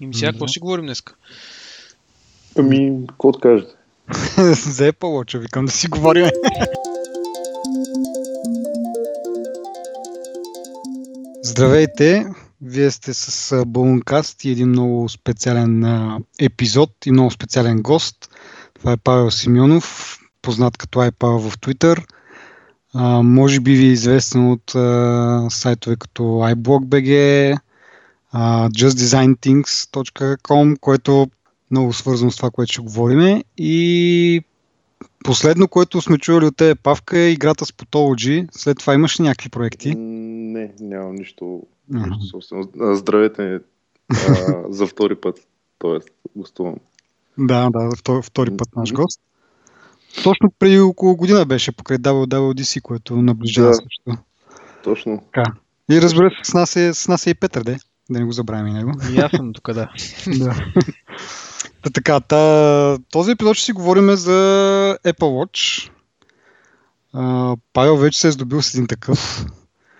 [0.00, 1.02] И ми сега, какво си говорим днес?
[2.58, 3.72] Ами, какво да кажете?
[4.72, 6.26] За Apple Watch, викам да си говорим.
[11.42, 12.26] Здравейте!
[12.62, 15.84] Вие сте с Balloncast и един много специален
[16.40, 18.30] епизод и много специален гост.
[18.74, 22.04] Това е Павел Симеонов, познат като iPavel в Twitter.
[22.94, 27.58] А, може би ви е известен от а, сайтове като iBlog.bg,
[28.34, 31.26] uh, justdesignthings.com, което е
[31.70, 33.42] много свързано с това, което ще говорим.
[33.58, 34.42] И
[35.24, 38.48] последно, което сме чували от тебе, Павка, е играта с Potology.
[38.50, 39.94] След това имаш ли някакви проекти?
[39.94, 42.68] Не, нямам нищо, нищо собствено.
[42.94, 43.58] Здравейте
[44.10, 45.38] а, за втори път,
[45.78, 45.98] т.е.
[46.36, 46.74] гостувам.
[47.38, 49.20] Да, да, втори, втори път наш гост.
[50.22, 53.74] Точно преди около година беше покрай WWDC, което наближава Да.
[53.74, 54.22] също.
[54.84, 55.22] Точно.
[55.32, 55.52] Така.
[55.90, 57.76] И разбира се, с нас е, с нас е и Петър, де.
[58.10, 58.92] Да не го забравим и него.
[59.12, 59.88] И аз съм тук, да.
[60.26, 60.54] да.
[61.82, 64.32] Та, така, та, този епизод ще си говорим за
[65.04, 65.90] Apple Watch.
[67.12, 69.46] А, Павел вече се е здобил с един такъв.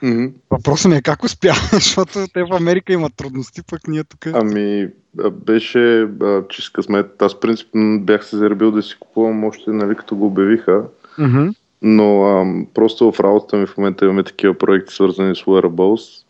[0.03, 0.27] Мгм.
[0.51, 4.27] Въпросът ми е как успя, защото те в Америка имат трудности, пък ние тук.
[4.27, 4.89] Ами,
[5.25, 7.23] а, беше а, чист късмет.
[7.23, 10.83] Аз принципно бях се заребил да си купувам още, нали, като го обявиха.
[11.19, 11.49] Мгм.
[11.83, 16.25] Но ам, просто в работата ми в момента имаме такива проекти, свързани с wearables.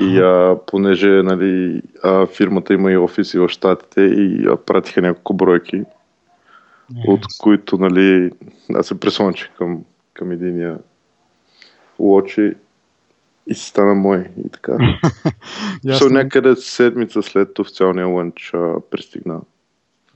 [0.00, 5.34] И а, понеже нали, а, фирмата има и офиси в Штатите и а, пратиха няколко
[5.34, 5.82] бройки,
[7.06, 8.30] от които нали,
[8.74, 10.78] аз се прислончих към, към единия
[11.98, 12.54] лочи
[13.46, 14.28] и си стана мой.
[14.46, 14.78] И така.
[15.98, 19.40] Со някъде седмица след официалния лънч а, пристигна.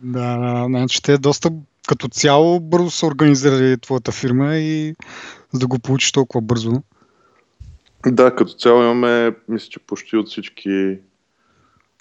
[0.03, 1.51] Да, да, значи те доста
[1.89, 4.95] като цяло бързо са организирали твоята фирма и
[5.53, 6.83] за да го получиш толкова бързо.
[8.07, 10.99] Да, като цяло имаме, мисля, че почти от всички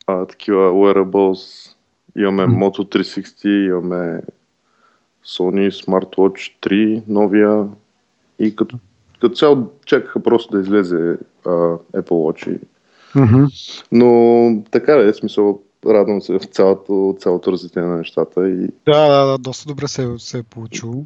[0.08, 1.76] а, такива wearables.
[2.18, 2.64] Имаме Мгм.
[2.64, 4.22] Moto 360, имаме
[5.26, 7.68] Sony Smartwatch 3, новия.
[8.40, 8.78] И като,
[9.22, 11.50] като цяло чакаха просто да излезе а,
[11.94, 12.56] Apple Watch.
[12.56, 12.60] И-
[13.16, 13.46] Мгм.
[13.92, 18.50] Но така е, смисъл, радвам се в цялото, цялото развитие на нещата.
[18.50, 21.06] И Да, да, да, доста добре се, се е получило.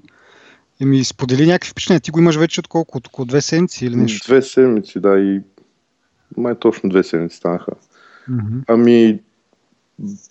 [0.83, 2.01] И ми сподели някакви впечатления.
[2.01, 2.97] Ти го имаш вече от колко?
[2.97, 4.27] От около две седмици или нещо?
[4.27, 5.41] две седмици, да, и
[6.37, 7.71] май точно две седмици станаха.
[8.27, 8.59] Мгм.
[8.67, 9.19] Ами,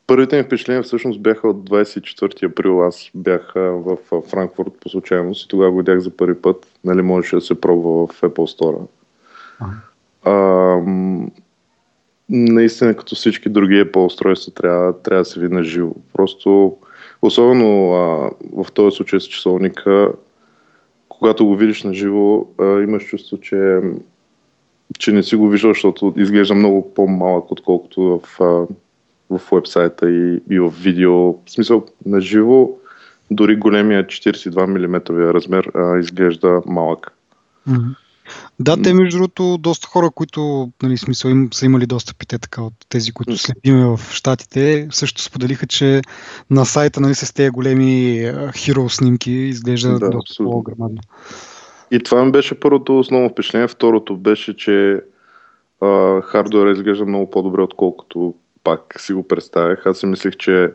[0.07, 2.83] първите ми впечатления всъщност бяха от 24 април.
[2.83, 3.97] Аз бях в
[4.29, 6.67] Франкфурт по случайност и тогава го видях за първи път.
[6.85, 8.87] Нали, можеше да се пробва в Apple Store.
[9.61, 9.77] Ага.
[10.25, 10.35] А,
[12.29, 15.95] наистина, като всички други Apple устройства, трябва, трябва да се види на живо.
[16.13, 16.77] Просто,
[17.23, 18.31] особено а,
[18.65, 20.13] в този случай с часовника,
[21.23, 23.81] когато го видиш на живо, имаш чувство, че,
[24.99, 28.67] че не си го виждал, защото изглежда много по-малък, отколкото в,
[29.31, 31.33] в вебсайта и, и в видео.
[31.33, 32.71] В смисъл, на живо,
[33.31, 35.01] дори големия 42 мм
[35.35, 37.13] размер а, изглежда малък.
[37.67, 37.89] Мгм.
[38.61, 42.39] Да, те между другото доста хора, които нали, смисъл, им, са имали достъп и те
[42.39, 46.03] така от тези, които следиме в Штатите, също споделиха, че
[46.51, 48.27] на сайта нали, с тези големи
[48.57, 50.53] хиро снимки изглежда Да, доста абсолютно.
[50.53, 51.01] по-грамадно.
[51.91, 53.69] И това ми беше първото основно впечатление.
[53.69, 55.01] Второто беше, че
[55.81, 59.87] а, хардуера изглежда много по-добре, отколкото пак си го представях.
[59.87, 60.73] Аз си мислех, че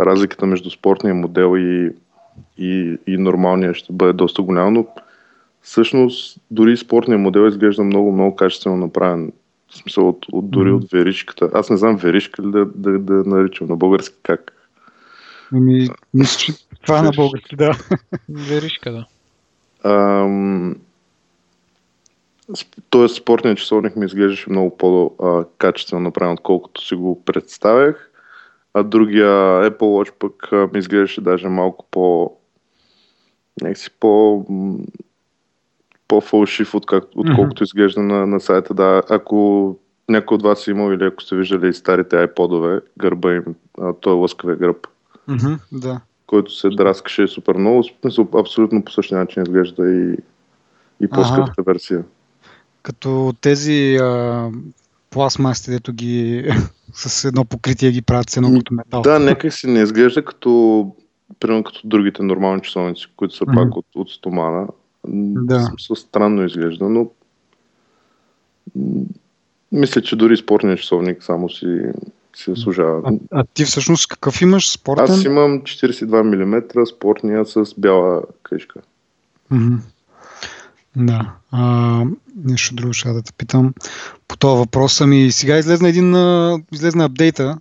[0.00, 1.90] разликата между спортния модел и,
[2.58, 4.86] и, и нормалния ще бъде доста голяма, но
[5.62, 9.32] всъщност дори спортния модел изглежда много, много качествено направен.
[9.70, 10.76] В смисъл от, от дори Мгм.
[10.76, 11.50] от веришката.
[11.54, 14.68] Аз не знам веришка ли да, да, да наричам на български как.
[15.52, 16.52] Ами, мисля, че
[16.82, 17.78] това е на български, да.
[18.28, 19.06] Веришка, да.
[19.90, 20.76] Ам,
[22.90, 28.10] Тоест спортният часовник ми изглеждаше много по-качествено направен, отколкото си го представях.
[28.74, 29.28] А другия
[29.70, 32.36] Apple Watch пък ми изглеждаше даже малко по...
[33.62, 34.44] някакси по...
[36.08, 38.74] по-фалшив, откак, отколкото изглежда на, на сайта.
[38.74, 39.76] Да, ако
[40.08, 43.44] някой от вас е имал или ако сте виждали старите iPod-ове, гърба им,
[43.80, 44.86] а, той е лъскавия гръб,
[45.28, 46.00] Мгм, да.
[46.26, 47.84] който се драскаше супер много.
[48.00, 50.16] Смисъл, абсолютно по същия начин изглежда и,
[51.00, 52.04] и по-скъпата версия.
[52.82, 54.48] Като тези а,
[55.10, 56.44] пластмасите, дето ги
[56.92, 59.02] с едно покритие ги правят с едно като метал.
[59.02, 60.84] Да, нека си не изглежда като,
[61.40, 63.54] примерно като другите нормални часовници, които са Мгм.
[63.54, 64.66] пак от, от стомана.
[65.46, 65.58] Да.
[65.58, 67.10] в смисъл, странно изглежда, но
[69.72, 71.82] мисля, че дори спортният часовник само си,
[72.36, 73.02] си заслужава.
[73.04, 75.04] А, а ти всъщност какъв имаш спортен?
[75.04, 78.80] Аз имам 42 мм спортния с бяла кришка.
[80.96, 81.34] Да.
[81.50, 82.04] А,
[82.44, 83.74] нещо друго ще да те питам.
[84.28, 86.14] По този въпрос ми сега излезна един
[86.72, 87.58] излезна апдейта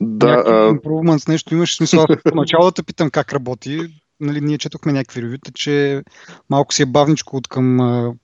[0.00, 2.06] Да, Някакви а, нещо имаш смисъл.
[2.06, 4.00] Да те питам как работи.
[4.20, 6.02] Нали, ние четохме някакви ревюта, че
[6.50, 8.14] малко си е бавничко от към а,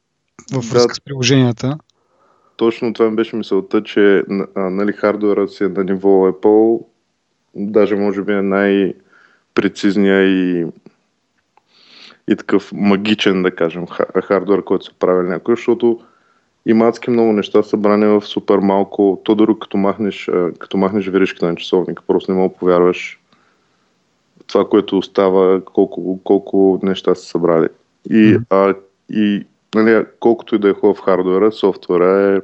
[0.52, 0.60] в Да.
[0.60, 1.78] връзка с приложенията.
[2.56, 4.22] точно това ми беше мисълта, че
[4.56, 6.84] нали, хардуерът си е на ниво Apple,
[7.54, 10.66] даже може би е най-прецизния и,
[12.28, 16.00] и такъв магичен, да кажем, ха- хардуер, който са правили някой, защото
[16.66, 19.20] има адски много неща събрани в супер малко.
[19.24, 23.20] То дори като махнеш, като махнеш веришката на часовника, просто не мога повярваш
[24.46, 27.68] това, което остава, колко, колко неща са събрали.
[28.10, 28.42] И, Мгм.
[28.50, 28.74] а,
[29.10, 32.40] и нали, колкото и да е хубав хардуера, софтуера е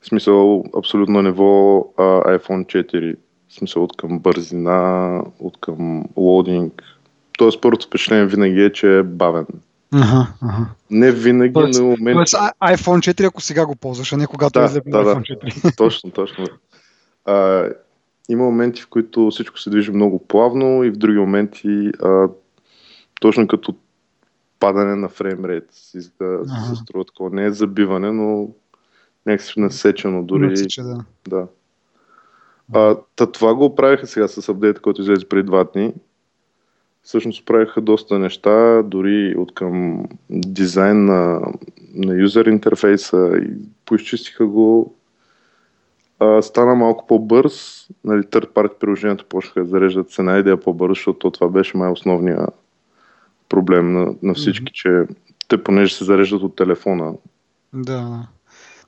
[0.00, 2.02] в смисъл абсолютно ниво а,
[2.38, 3.16] iPhone 4.
[3.48, 5.08] В смисъл от към бързина,
[5.40, 6.82] от към лоудинг.
[7.38, 9.46] Тоест първото впечатление винаги е, че е бавен.
[9.92, 10.66] Ага, ага.
[10.90, 12.16] Не винаги, Тоест- но момент...
[12.16, 15.14] Тоест iPhone 4, ако сега го ползваш, а не когато Да, е излезе да, да.
[15.14, 15.76] iPhone 4.
[15.76, 16.44] Точно, точно.
[17.24, 17.64] А,
[18.28, 22.28] има моменти, в които всичко се движи много плавно и в други моменти а,
[23.20, 23.74] точно като
[24.60, 26.60] падане на фреймрейт си, да, Ага.
[26.60, 27.30] се струва такова.
[27.30, 28.48] Не е забиване, но
[29.26, 30.46] някакси насечено дори.
[30.46, 31.04] Мисля, че да.
[31.28, 31.46] Да.
[32.72, 35.94] А, та това го правиха сега с апдейта, който излезе преди два дни.
[37.02, 41.40] Всъщност правиха доста неща, дори от към дизайн на,
[41.94, 43.50] на юзер интерфейса и
[43.84, 44.94] поизчистиха го.
[46.20, 47.86] А, стана малко по-бърз.
[48.04, 51.90] Нали, third party приложението почнаха да зареждат с една идея по-бързо, защото това беше май
[51.90, 52.46] основния
[53.48, 55.04] проблем на, на всички, че
[55.48, 57.12] те понеже се зареждат от телефона,
[57.72, 58.26] Да.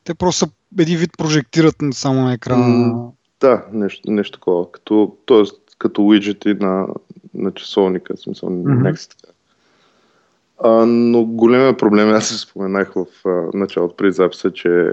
[0.05, 0.47] Те просто
[0.79, 2.67] един вид прожектират само на екрана.
[2.69, 4.73] М, Да, нещо, нещо такова.
[4.73, 6.87] Като, тоест, като уиджети на,
[7.35, 8.83] на часовника, смисъл, mm-hmm.
[8.83, 9.33] някакси така.
[10.59, 14.91] А, но големия проблем, аз се споменах в а, началото при записа, че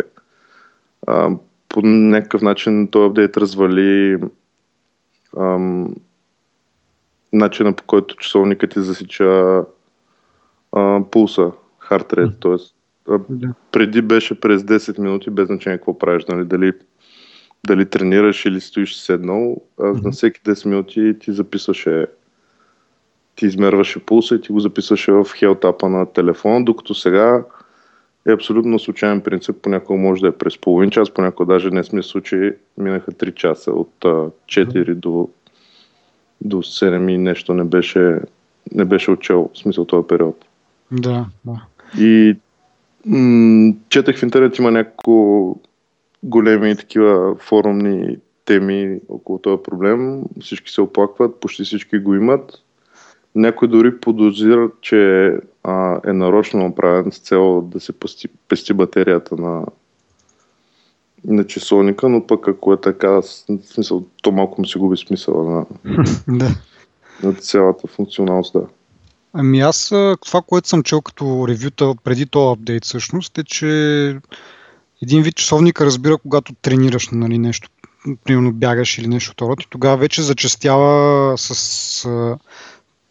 [1.08, 1.30] а,
[1.74, 4.18] по някакъв начин този апдейт развали
[5.38, 5.96] ам,
[7.34, 9.64] начина по който часовникът ти засича
[10.72, 11.52] а, пулса,
[11.90, 12.34] rate, Мгм.
[12.42, 12.58] т.е.
[13.30, 13.54] Да.
[13.72, 16.74] преди беше през 10 минути, без значение какво правиш, нали, дали,
[17.68, 20.00] дали тренираш или стоиш седнал, а Мгм.
[20.04, 22.08] на всеки 10 минути ти записваше,
[23.36, 27.46] ти измерваше пулса и ти го записваше в хелтапа на телефона, докато сега
[28.28, 32.04] е абсолютно случайен принцип, понякога може да е през половин час, понякога даже не сме
[32.04, 35.30] случаи, минаха 3 часа от а, 4 до,
[36.42, 38.20] до 7 и нещо не беше,
[38.72, 40.46] не беше отчел, в смисъл този период.
[40.92, 41.62] Да, да.
[42.00, 42.36] И
[43.06, 45.60] м- четах в интернет, има няколко
[46.24, 50.24] големи такива форумни теми около този проблем.
[50.42, 52.64] Всички се оплакват, почти всички го имат.
[53.36, 55.32] Някой дори подозират, че
[55.64, 59.66] а, е нарочно направен с цел да се пести, пести батерията на,
[61.26, 63.24] на часовника, но пък ако е така, в
[63.74, 65.66] смисъл, то малко му се губи смисъла на,
[66.28, 66.50] да.
[67.24, 68.54] на цялата функционалност.
[68.54, 68.66] Да.
[69.34, 69.88] Ами аз
[70.26, 73.68] това, което съм чел като ревюта преди този апдейт всъщност е, че
[75.02, 77.70] един вид часовника разбира когато тренираш нали, нещо,
[78.24, 82.38] примерно бягаш или нещо второ, и тогава вече зачастява с а,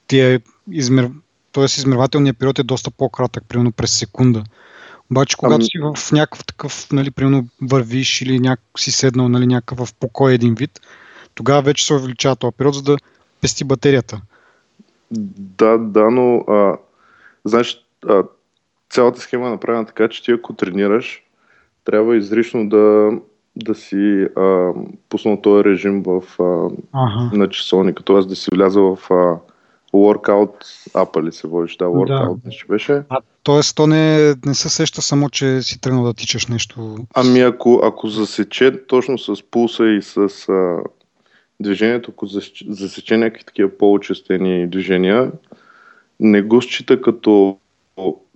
[0.06, 0.40] тия
[0.70, 1.10] измер...
[1.52, 1.64] т.е.
[1.64, 4.44] измервателният период е доста по-кратък, примерно през секунда.
[5.10, 8.60] Обаче, когато Ами- си в някакъв такъв, нали, примерно вървиш или няк...
[8.78, 10.80] си седнал нали, някакъв в покой един вид,
[11.34, 12.96] тогава вече се увеличава този период, за да
[13.40, 14.20] пести батерията.
[15.10, 16.76] Да, да, но а,
[17.44, 18.22] знаеш, а,
[18.90, 21.22] цялата схема е направена така, че ти ако тренираш,
[21.84, 23.10] трябва изрично да,
[23.56, 24.72] да си а,
[25.08, 27.36] пуснал този режим в, а, Ага.
[27.36, 28.20] на часовника, т.е.
[28.20, 29.51] да си влязал в а,
[29.92, 30.54] workout
[30.94, 32.36] апа ли се водиш, да, workout Да.
[32.44, 33.02] нещо беше.
[33.08, 36.96] А, тоест, то не, не се сече само, че си тръгнал да тичаш нещо.
[37.14, 40.18] Ами ако, ако засече точно с пулса и с
[40.48, 40.76] а,
[41.60, 45.32] движението, ако засече, засече някакви такива по-очистени движения,
[46.20, 47.58] не го счита като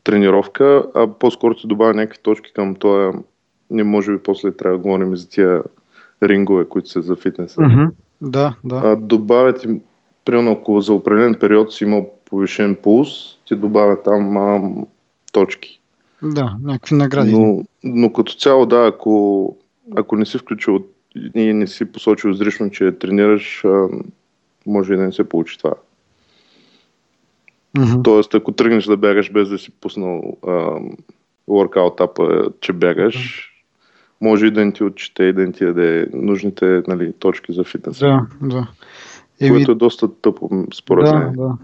[0.04, 3.18] тренировка, а по-скоро ти добавя някакви точки към този...
[3.70, 5.62] Не може би после трябва да говорим и за тия
[6.22, 7.60] рингове, които са за фитнеса.
[7.60, 7.90] Mm-hmm.
[8.20, 8.76] Да, да.
[8.84, 9.80] А, добавят им,
[10.26, 14.70] примерно ако за определен период си имал повишен пулс, ти добавят там а,
[15.32, 15.80] точки.
[16.22, 17.32] Да, някакви награди.
[17.32, 19.56] Но, но като цяло, да, ако,
[19.96, 20.84] ако не си включил
[21.34, 23.88] и не си посочил изрично, че тренираш, а,
[24.66, 25.74] може и да не се получи това.
[27.78, 28.02] Мгм.
[28.02, 30.36] Тоест, ако тръгнеш да бягаш без да си пуснал
[31.48, 33.50] workout апа, че бягаш,
[34.20, 37.64] може и да не ти отчете и да не ти даде нужните нали, точки за
[37.64, 37.98] фитнес.
[37.98, 38.68] Да, да.
[39.40, 41.32] Еми, Което е доста тъпо, според да, мен.
[41.32, 41.58] да.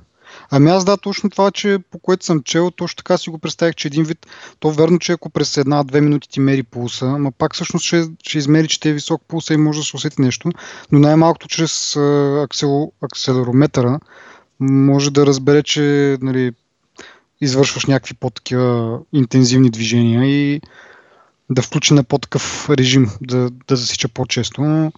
[0.50, 3.74] Ами аз да, точно това, че по което съм чел, точно така си го представих,
[3.74, 4.26] че един вид,
[4.60, 8.38] то верно, че ако през една-две минути ти мери пулса, но пак всъщност ще, ще
[8.38, 10.50] измери, че те е висок пулса и може да се усети нещо,
[10.92, 11.96] но най-малкото чрез
[12.42, 14.00] аксел, акселерометъра
[14.60, 16.52] може да разбере, че нали,
[17.40, 20.60] извършваш някакви по-такива интензивни движения и
[21.50, 24.60] да включи на по-такъв режим, да, да засича по-често.
[24.60, 24.92] Но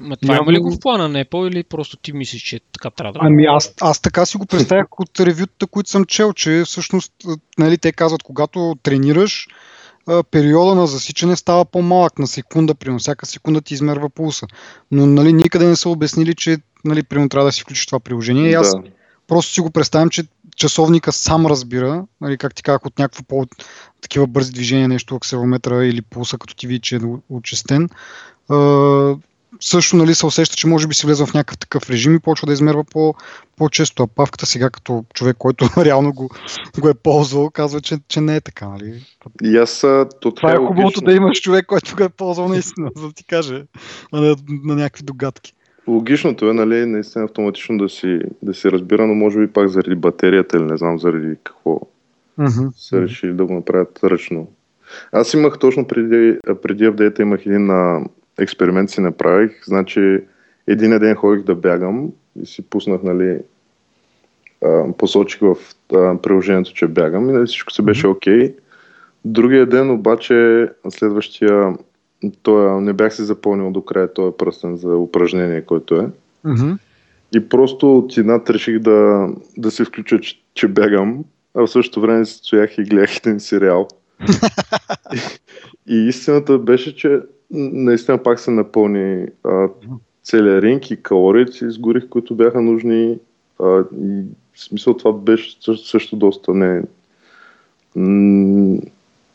[0.00, 0.44] Ма това Няма...
[0.44, 3.18] има ли го в плана на Apple или просто ти мислиш, че така трябва да
[3.22, 7.12] Ами аз, аз така си го представях от ревютата, които съм чел, че всъщност
[7.58, 9.48] нали, те казват, когато тренираш,
[10.30, 14.46] периода на засичане става по-малък на секунда, при всяка секунда ти измерва пулса.
[14.90, 18.42] Но нали, никъде не са обяснили, че нали, примерно трябва да си включиш това приложение.
[18.42, 18.48] Да.
[18.48, 18.74] И аз
[19.28, 20.24] просто си го представям, че
[20.56, 23.46] часовника сам разбира, нали, как ти казах, от някакво по
[24.00, 27.88] такива бързи движения, нещо акселометра или пулса, като ти види, че е очистен
[29.60, 32.46] също нали, се усеща, че може би си влезе в някакъв такъв режим и почва
[32.46, 33.14] да измерва по,
[33.56, 34.02] по-често.
[34.02, 36.30] А павката сега, като човек, който реално го,
[36.80, 38.68] го е ползвал, казва, че, че не е така.
[38.68, 39.06] Нали?
[39.42, 39.80] И аз,
[40.20, 43.24] то това е хубавото да имаш човек, който го е ползвал наистина, за да ти
[43.24, 43.64] каже
[44.12, 45.54] на, на, на някакви догадки.
[45.88, 49.94] Логичното е, нали, наистина автоматично да си, да си разбира, но може би пак заради
[49.94, 51.80] батерията или не знам заради какво
[52.38, 52.70] uh-huh.
[52.76, 54.48] са решили да го направят ръчно.
[55.12, 58.04] Аз имах точно преди, преди апдейта имах един на
[58.40, 59.64] експеримент си направих.
[59.64, 60.20] Значи,
[60.66, 63.38] един ден ходих да бягам и си пуснах, нали,
[64.98, 65.56] посочих в
[66.22, 68.38] приложението, че бягам и нали, всичко се беше окей.
[68.38, 68.54] Okay.
[69.24, 71.74] Другия ден обаче, следващия,
[72.42, 76.08] той, не бях си запълнил до края този пръстен за упражнение, който е.
[76.46, 76.78] Mm-hmm.
[77.34, 82.00] И просто от една реших да, да се включа, че, че бягам, а в същото
[82.00, 83.88] време стоях и гледах един сериал.
[85.14, 89.68] и, и истината беше, че наистина пак се напълни а,
[90.22, 93.18] целият ринг и калориите си изгорих, които бяха нужни.
[93.62, 96.82] А, и в смисъл това беше също, също доста не,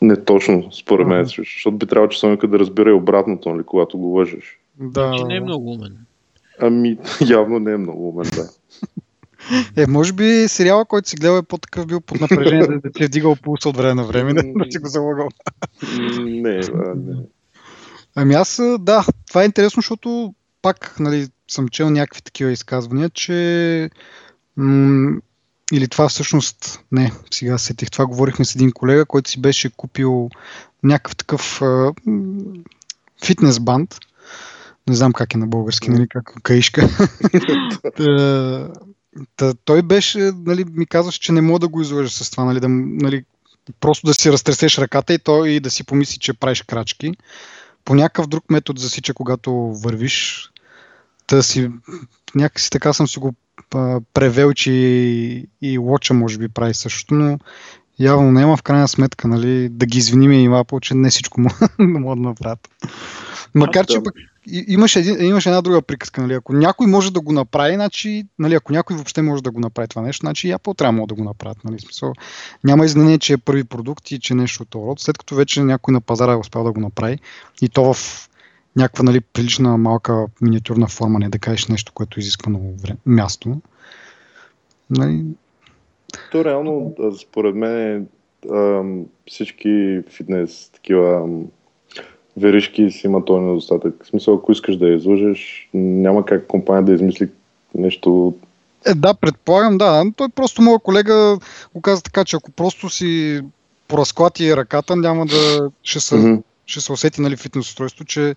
[0.02, 1.38] не точно, според мен, uh-huh.
[1.38, 4.58] защото би трябвало часовника да разбира и обратното, нали, когато го лъжеш.
[4.80, 5.24] Да.
[5.26, 5.96] Не е много умен.
[6.60, 6.98] Ами,
[7.30, 8.48] явно не е много умен, да.
[9.76, 13.06] Е, може би сериала, който си гледал е по-такъв бил под напрежение, да ти е
[13.06, 15.28] вдигал пулса от време на време, да си го залагал.
[16.18, 16.60] не,
[16.96, 17.16] не.
[18.18, 23.90] Ами аз, да, това е интересно, защото пак нали, съм чел някакви такива изказвания, че
[24.56, 25.20] м-
[25.72, 30.30] или това всъщност, не, сега сетих, това говорихме с един колега, който си беше купил
[30.82, 31.92] някакъв такъв а,
[33.24, 33.94] фитнес банд,
[34.88, 36.88] не знам как е на български, нали, как каишка.
[37.96, 38.68] та,
[39.36, 42.60] та, той беше, нали, ми казваше, че не мога да го излъжа с това, нали,
[42.60, 43.24] да, нали,
[43.80, 47.12] просто да си разтресеш ръката и той и да си помисли, че правиш крачки
[47.86, 50.50] по някакъв друг метод засича, когато вървиш.
[51.26, 51.70] Та си,
[52.34, 53.34] някакси така съм си го
[54.14, 57.38] превел, че и, и Watcha може би прави същото, но
[57.98, 61.40] явно няма в крайна сметка, нали, да ги извиним и Apple, че не всичко
[61.78, 62.68] могат да направят.
[63.54, 64.14] Макар, че пък
[64.46, 66.22] имаше, един, имаше една друга приказка.
[66.22, 66.34] Нали?
[66.34, 69.88] Ако някой може да го направи, значи, нали, ако някой въобще може да го направи
[69.88, 71.64] това нещо, значи и Apple трябва да го направят.
[71.64, 71.80] Нали?
[71.80, 72.12] Смисъл,
[72.64, 75.00] няма изнение, че е първи продукт и че е нещо от род.
[75.00, 77.18] След като вече някой на пазара е успял да го направи
[77.62, 78.28] и то в
[78.76, 83.60] някаква нали, прилична малка миниатюрна форма, не да кажеш нещо, което изисква много време, място.
[84.90, 85.24] Нали...
[86.32, 88.06] То реално, според мен,
[89.28, 91.28] всички фитнес такива
[92.36, 94.04] веришки си има този недостатък.
[94.04, 97.28] В смисъл, ако искаш да я излъжеш, няма как компания да измисли
[97.74, 98.34] нещо
[98.86, 100.04] е, да, предполагам, да.
[100.16, 101.38] Той просто моят колега
[101.74, 103.40] го каза така, че ако просто си
[103.88, 106.42] поразклати ръката, няма да ще се, mm-hmm.
[106.66, 108.34] ще се усети нали, фитнес устройство, че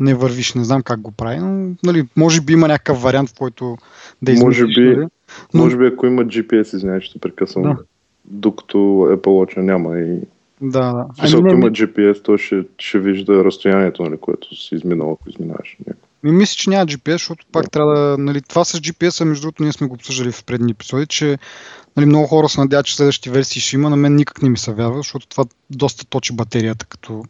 [0.00, 0.54] не вървиш.
[0.54, 3.76] Не знам как го прави, но нали, може би има някакъв вариант, в който
[4.22, 4.62] да измислиш.
[4.62, 5.06] Може би, нали?
[5.54, 5.62] Но...
[5.62, 7.62] може би ако има GPS, извинявай, ще прекъсвам.
[7.62, 7.76] Да.
[8.24, 10.20] Докато Apple Watch няма и
[10.60, 11.06] да, да.
[11.18, 15.76] Ами, има GPS, то ще, ще вижда разстоянието, нали, което си изминал, ако изминаваш
[16.22, 17.68] Ми, мисля, че няма GPS, защото пак да.
[17.68, 18.18] трябва да...
[18.18, 21.38] Нали, това с GPS-а, между другото, ние сме го обсъждали в предни епизоди, че
[21.96, 23.90] нали, много хора се надяват, че следващите версии ще има.
[23.90, 26.86] На мен никак не ми се вярва, защото това доста точи батерията.
[26.86, 27.24] Като...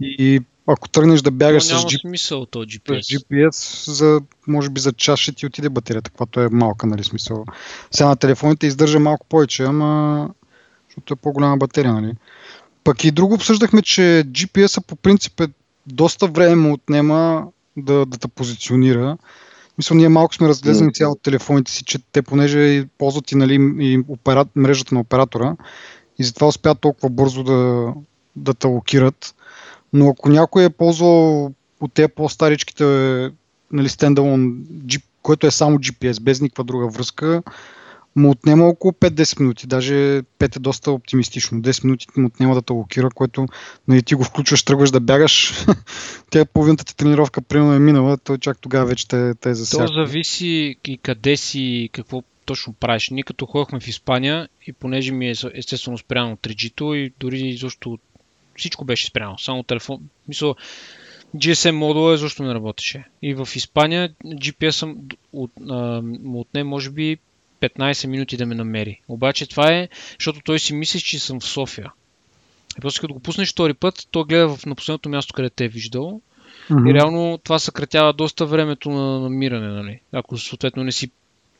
[0.00, 2.00] И ако тръгнеш да бягаш с, G...
[2.00, 3.00] смисъл, то GPS.
[3.00, 7.04] с GPS, за, може би за час ще ти отиде батерията, която е малка, нали
[7.04, 7.44] смисъл.
[7.90, 10.30] Сега на телефоните издържа малко повече, ама
[10.88, 12.12] защото е по-голяма батерия, нали?
[12.84, 15.48] Пък и друго обсъждахме, че GPS-а по принцип е
[15.86, 19.18] доста време му отнема да, да те позиционира.
[19.78, 23.54] Мисля, ние малко сме разглезани цяло от телефоните си, че те понеже ползват и, нали,
[23.78, 24.44] и опера...
[24.56, 25.56] мрежата на оператора
[26.18, 27.92] и затова успяват толкова бързо да,
[28.36, 29.34] да те локират.
[29.92, 31.44] Но ако някой е ползвал
[31.80, 32.84] от тези по-старичките
[33.72, 34.64] нали, стендалон,
[35.22, 37.42] което е само GPS, без никаква друга връзка,
[38.16, 39.66] му отнема около 5-10 минути.
[39.66, 41.60] Даже 5 е доста оптимистично.
[41.60, 43.46] 10 минути му отнема да те локира, което
[43.88, 45.54] нали, ти го включваш, тръгваш да бягаш.
[46.30, 49.86] Тя половината ти тренировка примерно е минала, той чак тогава вече те, те е засяга.
[49.86, 53.10] То зависи и къде си, какво точно правиш.
[53.10, 57.98] Ние като ходихме в Испания и понеже ми е естествено спряно 3G-то и дори защо
[58.60, 59.38] всичко беше спряно.
[59.38, 60.00] Само телефон.
[60.28, 60.54] Мисля,
[61.36, 63.04] GSM модула защо не работеше.
[63.22, 64.96] И в Испания GPS
[65.32, 67.18] от, а, му отне може би
[67.60, 69.00] 15 минути да ме намери.
[69.08, 69.88] Обаче това е,
[70.18, 71.92] защото той си мисли, че съм в София.
[72.78, 75.64] И после като го пуснеш втори път, той гледа в, на последното място, където те
[75.64, 76.20] е виждал.
[76.70, 76.90] Mm-hmm.
[76.90, 80.00] И реално това съкратява доста времето на намиране, нали?
[80.12, 81.10] Ако съответно не си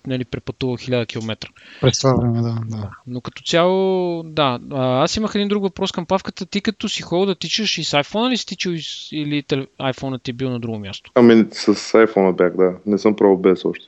[0.07, 1.49] нали, препътувал 1000 км.
[1.81, 2.91] През това време, да, да.
[3.07, 4.59] Но като цяло, да.
[4.73, 6.47] Аз имах един друг въпрос към Павката.
[6.47, 8.73] Ти като си ходил да тичаш и с iPhone ли си тичал
[9.13, 9.43] или
[9.81, 11.11] iPhone ти е бил на друго място?
[11.15, 12.73] Ами с iPhone бях, да.
[12.87, 13.87] Не съм правил без още.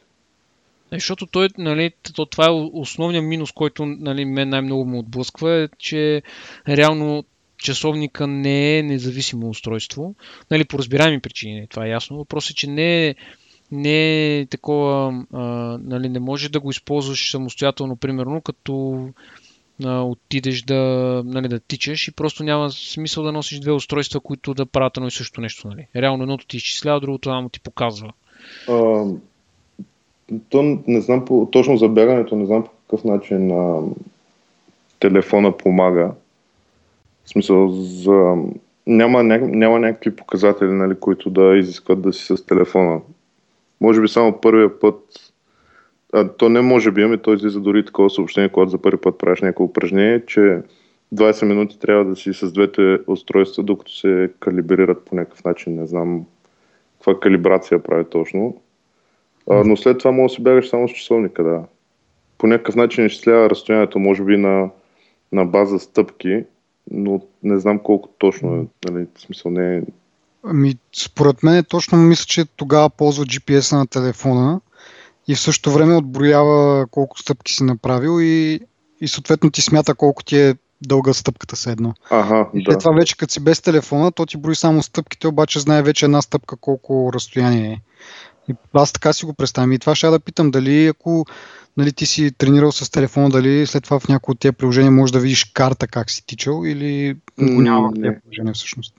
[0.92, 5.52] Е, защото той, нали, то, това е основният минус, който нали, мен най-много му отблъсква,
[5.52, 6.23] е, че
[6.69, 7.25] реално
[7.59, 10.14] часовника не е независимо устройство.
[10.50, 12.16] Нали, по разбираеми причини, това е ясно.
[12.16, 13.14] Въпросът е, че не е
[13.72, 15.42] не е такова, а,
[15.84, 18.98] нали, не може да го използваш самостоятелно, примерно, като
[19.84, 24.54] а, отидеш да, нали, да тичаш и просто няма смисъл да носиш две устройства, които
[24.54, 25.68] да правят едно и също нещо.
[25.68, 25.86] Нали.
[25.96, 28.12] Реално едното ти изчислява, другото само ти показва.
[28.68, 29.04] А,
[30.48, 33.80] то не знам по, точно за бягането, не знам по какъв начин а,
[35.00, 36.10] телефона помага.
[37.24, 38.34] В смисъл за...
[38.86, 43.00] Няма, ня, няма някакви показатели, нали, които да изискват да си с телефона.
[43.82, 44.98] Може би само първия път,
[46.12, 49.18] а, то не може би, ами то излиза дори такова съобщение, когато за първи път
[49.18, 50.62] правиш някакво упражнение, че
[51.14, 55.74] 20 минути трябва да си с двете устройства, докато се калибрират по някакъв начин.
[55.74, 56.24] Не знам
[56.98, 58.60] каква калибрация прави точно.
[59.50, 61.64] А, но след това може да си бягаш само с часовника, да.
[62.38, 64.70] По някакъв начин изчислява разстоянието, може би на,
[65.32, 66.44] на база стъпки,
[66.90, 68.90] но не знам колко точно е.
[68.90, 69.82] Нали, в смисъл не е
[70.44, 74.61] Ами, според мен точно мисля, че тогава ползва GPS на телефона
[75.28, 78.61] и в същото време отброява колко стъпки си направил и,
[79.00, 80.55] и съответно ти смята колко ти е
[80.87, 81.94] дълга стъпката се едно.
[82.11, 82.78] Ага, и след да.
[82.78, 86.22] това вече като си без телефона, то ти брои само стъпките, обаче знае вече една
[86.22, 87.81] стъпка колко разстояние е.
[88.48, 89.72] И аз така си го представям.
[89.72, 91.26] И това ще да питам дали ако
[91.76, 95.12] нали, ти си тренирал с телефона, дали след това в някои от тези приложения можеш
[95.12, 98.94] да видиш карта как си тичал или го няма в тези приложения всъщност.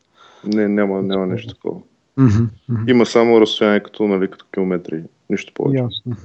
[0.45, 1.79] Не, няма, няма нещо такова.
[2.19, 2.89] Mm-hmm, mm-hmm.
[2.91, 5.03] Има само разстояние като, нали, като километри.
[5.29, 5.83] Нищо повече.
[5.83, 6.15] Ясно.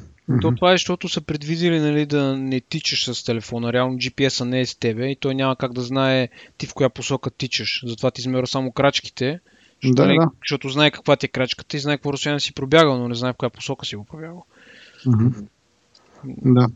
[0.41, 3.73] То това е, защото са предвидели нали, да не тичаш с телефона.
[3.73, 6.29] Реално GPS-а не е с тебе и той няма как да знае
[6.59, 7.83] ти в коя посока тичаш.
[7.87, 9.41] Затова ти измерва само крачките.
[9.85, 10.31] Да, нали, да.
[10.43, 13.33] Защото знае каква ти е крачката и знае какво разстояние си пробягал, но не знае
[13.33, 14.45] в коя посока си го пробягал.
[15.07, 15.45] Mm-hmm.
[16.25, 16.69] Да.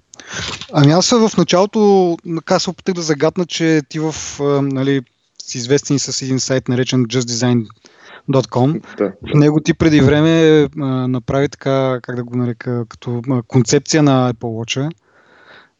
[0.72, 4.14] Ами аз в началото така се опитах да загадна, че ти в,
[4.62, 5.00] нали,
[5.46, 8.96] си известен с един сайт наречен justdesign.com.
[8.96, 9.12] Да.
[9.34, 14.02] В него ти преди време а, направи така, как да го нарека, като а, концепция
[14.02, 14.92] на Apple Watch.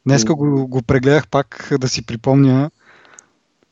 [0.06, 2.70] Днеска го, го прегледах пак да си припомня.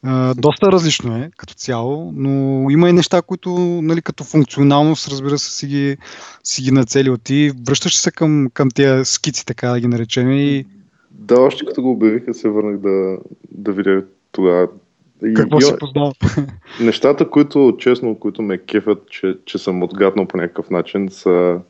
[0.03, 3.51] А, доста различно е като цяло, но има и неща, които
[3.83, 5.97] нали, като функционалност, разбира се, си ги,
[6.45, 7.53] си ги нацелил ти.
[7.67, 10.33] Връщаш се към, към тези скици, така да ги наречем.
[10.33, 10.67] И...
[11.11, 13.19] Да, още като го обявиха, се върнах да,
[13.51, 14.69] да видя тогава.
[15.35, 16.13] Какво и, си познал?
[16.81, 21.61] Нещата, които, честно, които ме кефят, че, че съм отгаднал по някакъв начин, са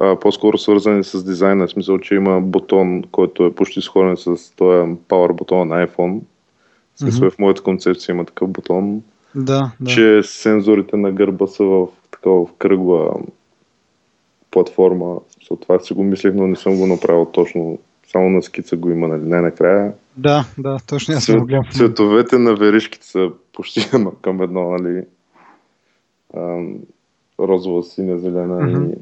[0.00, 4.56] а, по-скоро свързани с дизайна, в смисъл, че има бутон, който е почти сходен с
[4.56, 6.20] този Power бутон на iPhone.
[6.96, 7.34] Смисъл, mm-hmm.
[7.34, 9.02] в моята концепция има такъв бутон.
[9.34, 9.90] Да, да.
[9.90, 13.14] Че сензорите на гърба са в такава в кръгла
[14.50, 15.16] платформа.
[15.60, 17.78] Това си го мислех, но не съм го направил точно.
[18.12, 19.22] Само на скица го има, нали?
[19.22, 19.92] Не накрая.
[20.18, 21.64] Да, да, точно аз го гледам.
[21.72, 23.90] Цветовете на веришките са почти
[24.22, 25.04] към едно, нали?
[26.36, 26.78] Ам,
[27.40, 28.84] розова, синя, зелена Мгм.
[28.84, 28.94] и...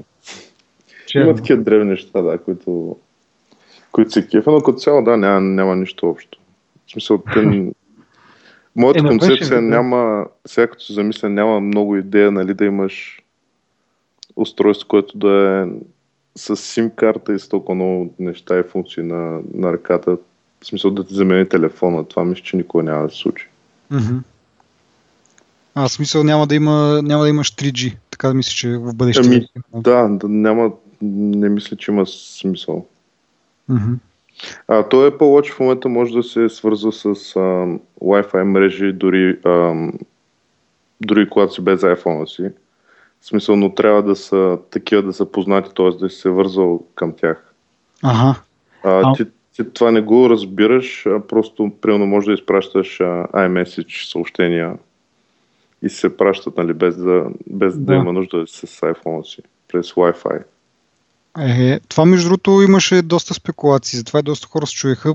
[1.07, 1.27] Черно.
[1.27, 2.97] Има такива древни неща, да, които,
[3.93, 6.39] които се кефа, но като цяло, да, няма, няма нищо общо.
[6.87, 7.41] В смисъл, те...
[8.77, 9.63] Моята Е, концепция да.
[9.63, 13.23] няма, сега като се замисля, няма много идея, нали, да имаш
[14.37, 15.73] устройство, което да е
[16.39, 20.19] с сим карта и с толкова много неща и функции на, на ръката.
[20.61, 22.05] В смисъл да ти замени телефона.
[22.05, 23.49] Това мисля, че никога няма да се случи.
[23.91, 24.17] Мгм.
[25.75, 28.95] А, в смисъл няма да, има, няма да имаш 3G, така да мисля, че в
[28.95, 29.23] бъдеще.
[29.27, 30.71] Ами, Да, да, няма,
[31.03, 32.87] не мисля, че има смисъл.
[33.69, 33.95] Мгм.
[34.69, 37.39] А, той Apple Watch в момента може да се свързва с а,
[38.01, 39.75] Wi-Fi мрежи, дори, а,
[41.01, 42.51] дори когато си без iPhone си.
[43.21, 45.91] В смисъл, но трябва да са такива да са познати, т.е.
[45.91, 47.55] да си се вързал към тях.
[48.03, 48.41] Ага.
[48.85, 49.13] А.
[49.13, 49.25] ти
[49.57, 54.75] ти това не го разбираш, а просто примерно можеш да изпращаш а, iMessage съобщения
[55.83, 57.85] и се пращат, нали, без да, без да.
[57.85, 60.43] да има нужда с iPhone си, през Wi-Fi.
[61.39, 65.15] Е, това между другото имаше доста спекулации, затова и доста хора се чуеха.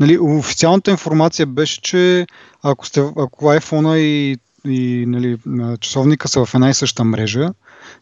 [0.00, 2.26] Нали, официалната информация беше, че
[2.62, 5.38] ако, сте, ако iPhone и, и нали,
[5.80, 7.52] часовника са в една и съща мрежа,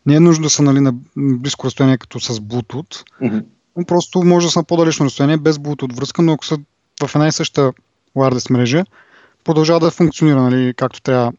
[0.06, 3.04] не е нужно да са нали, на близко разстояние като с Bluetooth.
[3.22, 3.44] Mm-hmm.
[3.86, 6.58] Просто може да са на по-далечно разстояние без Bluetooth връзка, но ако са
[7.06, 7.72] в една и съща
[8.16, 8.84] wireless мрежа,
[9.44, 11.32] продължава да функционира нали, както трябва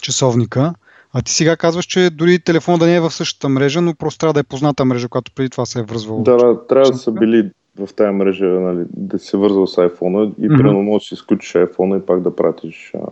[0.00, 0.74] часовника.
[1.12, 4.18] А ти сега казваш, че дори телефон да не е в същата мрежа, но просто
[4.18, 6.22] трябва да е позната мрежа, която преди това се е връзвала.
[6.22, 9.76] Да, да, трябва да са били в тази мрежа, нали, да си се вързал с
[9.76, 10.56] iPhone и mm-hmm.
[10.56, 12.92] примерно можеш да си изключиш iPhone и пак да пратиш.
[12.94, 13.06] А...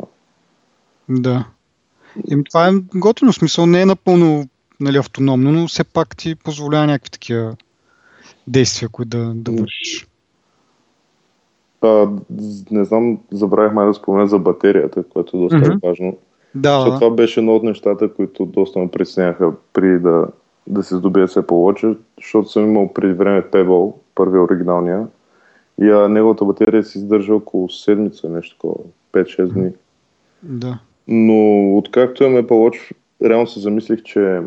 [1.08, 1.44] Да.
[2.30, 4.48] И това е готино, смисъл не е напълно
[4.80, 7.56] нали, автономно, но все пак ти позволява някакви такива
[8.46, 10.06] действия, които да, да вършиш.
[11.82, 12.08] А,
[12.70, 15.88] не знам, забравих май да спомена за батерията, което е доста mm-hmm.
[15.88, 16.16] важно.
[16.54, 20.26] Да, Защото това беше едно от нещата, които доста ме притесняха при да,
[20.66, 25.06] да се здобия се получа, защото съм имал преди време Pebble, първия оригиналния,
[25.80, 28.74] и а, неговата батерия се издържа около седмица, нещо такова,
[29.12, 29.70] 5-6 дни.
[30.42, 30.78] Да.
[31.08, 32.92] Но откакто имаме Watch,
[33.24, 34.40] реално се замислих, че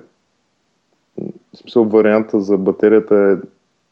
[1.54, 3.48] в смисъл варианта за батерията е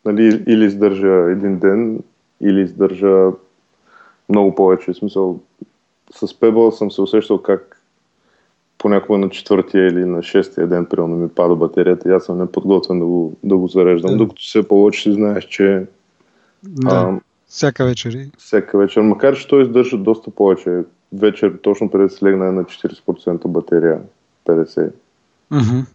[0.05, 2.03] нали, или издържа един ден,
[2.41, 3.31] или издържа
[4.29, 4.93] много повече.
[4.93, 5.39] В смисъл,
[6.15, 7.83] с Pebble съм се усещал как
[8.77, 12.99] понякога на четвъртия или на шестия ден, примерно, ми пада батерията и аз съм неподготвен
[12.99, 14.11] да го, да го зареждам.
[14.11, 14.17] Да.
[14.17, 15.85] Докато се получи, си знаеш, че...
[16.63, 18.29] Да, а, всяка вечер.
[18.37, 19.01] Всяка вечер.
[19.01, 20.79] Макар, че той издържа доста повече.
[21.13, 23.99] Вечер, точно преди да се легна е на 40% батерия.
[24.47, 24.91] 50%.
[25.51, 25.85] Uh-huh.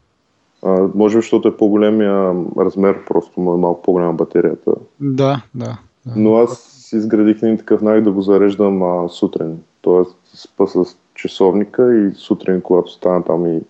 [0.63, 4.73] А, може би, защото е по-големия размер, просто му е малко по-голяма батерията.
[5.01, 5.79] Да, да.
[6.07, 6.13] да.
[6.17, 9.59] Но аз изградих един такъв навик да го зареждам а, сутрин.
[9.81, 13.61] Тоест, спа с часовника и сутрин, когато стана там и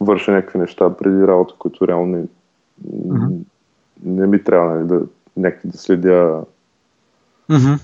[0.00, 2.24] върша някакви неща преди работа, които реално не,
[2.92, 3.38] mm-hmm.
[4.04, 5.00] не ми трябва нали, да,
[5.36, 6.42] някакви да следя
[7.50, 7.80] mm-hmm.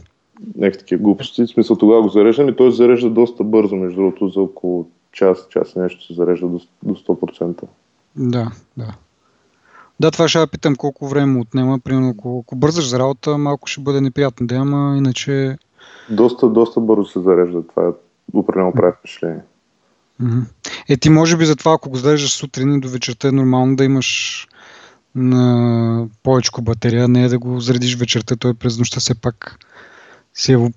[0.56, 1.44] някакви такива глупости.
[1.44, 5.48] В смисъл тогава го зареждам и той зарежда доста бързо, между другото, за около час,
[5.48, 7.62] час нещо се зарежда до, до 100%.
[8.16, 8.94] Да, да.
[10.00, 11.78] Да, това ще я питам колко време отнема.
[11.78, 15.58] Примерно, ако, ако бързаш за работа, малко ще бъде неприятно да, ама иначе...
[16.10, 17.66] Доста, доста бързо се зарежда.
[17.66, 17.90] Това е
[18.32, 19.40] определено прави впечатление.
[20.88, 23.84] Е, ти може би затова, ако го зареждаш сутрин и до вечерта е нормално да
[23.84, 24.48] имаш
[25.14, 29.58] на повече батерия, не е да го заредиш вечерта, той през нощта все пак
[30.34, 30.72] си, е,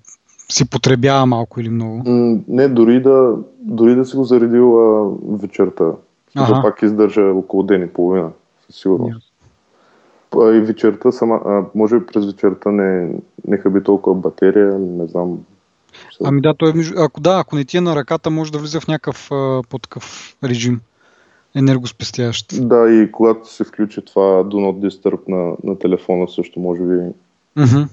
[0.48, 2.02] си потребява малко или много.
[2.48, 5.84] Не, дори да, дори да си го заредил а, вечерта.
[6.36, 6.62] Ага.
[6.62, 8.30] пак издържа около ден и половина,
[8.66, 9.32] със сигурност.
[10.34, 10.58] Yeah.
[10.58, 13.10] И вечерта сама, а, може би през вечерта не,
[13.46, 15.38] не хаби толкова батерия, не знам.
[16.24, 18.88] Ами да, той, ако да, ако не ти е на ръката, може да влиза в
[18.88, 19.28] някакъв
[19.70, 20.80] по такъв режим
[21.54, 22.68] енергоспестящ.
[22.68, 27.00] Да, и когато се включи това Do Not Disturb на, на телефона, също може би
[27.58, 27.88] uh-huh.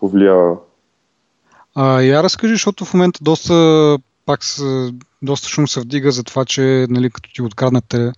[0.00, 0.56] повлиява.
[1.74, 3.98] А, я разкажи, защото в момента доста
[4.28, 4.62] пак с,
[5.22, 8.12] доста шум се вдига за това, че нали, като ти откраднете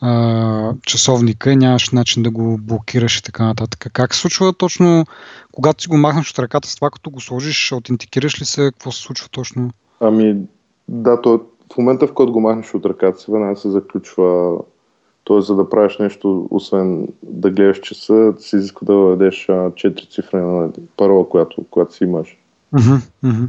[0.00, 3.86] а, часовника, нямаш начин да го блокираш и така нататък.
[3.92, 5.04] Как се случва точно,
[5.52, 8.92] когато си го махнеш от ръката, с това като го сложиш, аутентикираш ли се, какво
[8.92, 9.70] се случва точно?
[10.00, 10.36] Ами,
[10.88, 11.40] да, то
[11.74, 14.58] в момента, в който го махнеш от ръката си, веднага се заключва
[15.24, 15.40] т.е.
[15.40, 20.70] за да правиш нещо, освен да гледаш часа, си изисква да въведеш 4 цифри на
[20.96, 22.38] парола, която, която си имаш.
[22.74, 23.48] Uh-huh.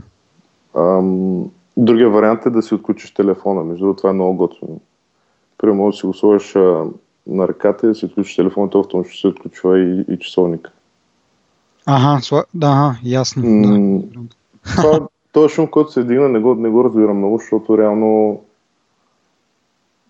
[0.78, 1.46] Ам,
[1.78, 3.64] Другия вариант е да си отключиш телефона.
[3.64, 4.82] Между другото, това е много готино.
[5.58, 6.54] Примерно, да си го сложиш
[7.28, 10.72] на ръката и да си отключиш телефона, то автоматично се отключва и, и часовник.
[11.86, 12.44] Ага, сла...
[12.54, 13.44] да, ага, ясно.
[13.46, 14.20] М- да.
[14.76, 18.42] Това, този шум, който се вдигна, не го, не го разбирам много, защото реално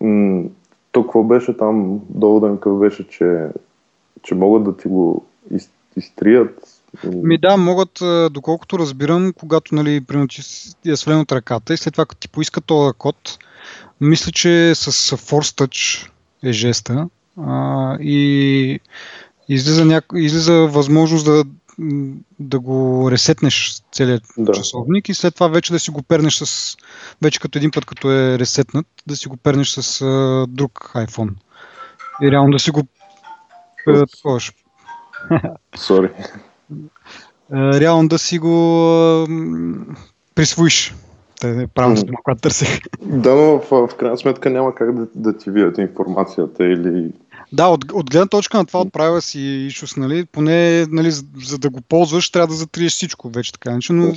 [0.01, 0.43] м-
[0.91, 3.49] то какво беше там, довода ми беше, че,
[4.21, 7.99] че могат да ти го из, изтрият ми да, могат,
[8.33, 12.27] доколкото разбирам, когато нали, примерно ти е свален от ръката и след това като ти
[12.27, 13.37] поиска този код,
[14.01, 16.09] мисля, че с Force Touch
[16.43, 18.79] е жеста а, и
[19.49, 20.17] излиза, няко...
[20.17, 21.43] излиза възможност да,
[22.39, 24.51] да го ресетнеш целият да.
[24.51, 26.77] часовник и след това вече да си го пернеш с,
[27.21, 31.31] вече като един път като е ресетнат, да си го пернеш с а, друг iPhone.
[32.21, 32.87] И реално да си го
[35.75, 36.09] Сори.
[37.53, 39.27] Е, реално да си го
[40.35, 40.95] присвоиш.
[41.41, 42.79] Те е правилно дума, която търсех.
[43.01, 47.11] Да, но в, в крайна сметка няма как да, да ти видят информацията или...
[47.53, 51.23] Да, от, от гледна точка на това от правила си ишус, нали, поне нали, за,
[51.43, 54.13] за да го ползваш, трябва да затриеш всичко вече така, иначе, но,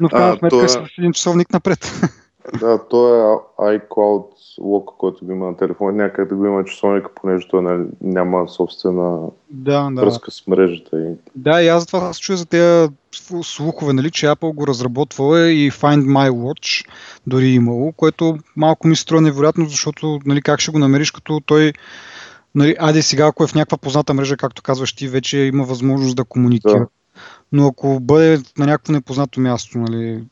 [0.00, 0.68] но в крайна сметка е...
[0.68, 1.92] с един часовник напред.
[2.60, 4.26] Да, то е iCloud
[4.60, 8.48] лока, който го има на телефона, някъде да го има часовника, понеже той нали, няма
[8.48, 10.00] собствена да, да.
[10.00, 11.00] връзка с мрежата.
[11.00, 11.14] И...
[11.36, 12.88] Да, и аз затова аз чуя за тези
[13.42, 16.88] слухове, нали, че Apple го разработвала и Find My Watch
[17.26, 21.10] дори е имало, което малко ми се струва невероятно, защото нали, как ще го намериш,
[21.10, 21.72] като той
[22.54, 26.16] нали, аде сега, ако е в някаква позната мрежа, както казваш ти, вече има възможност
[26.16, 26.78] да комуникира.
[26.78, 26.86] Да.
[27.52, 30.24] Но ако бъде на някакво непознато място, нали,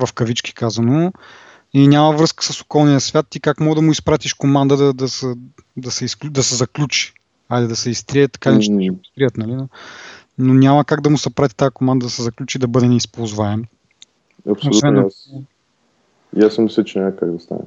[0.00, 1.12] в кавички казано,
[1.74, 5.08] и няма връзка с околния свят, ти как мога да му изпратиш команда да, да,
[5.08, 5.34] се,
[5.76, 7.12] да, се, изклю, да се заключи?
[7.48, 8.98] Айде да се изтрие, така не ще mm.
[9.02, 9.54] изтрият, нали?
[9.54, 9.68] Но,
[10.38, 13.64] но няма как да му се прати тази команда да се заключи да бъде неизползваем.
[14.50, 14.70] Абсолютно.
[14.70, 15.30] Освен, аз,
[16.36, 17.60] и аз съм мисля, че няма как да стане.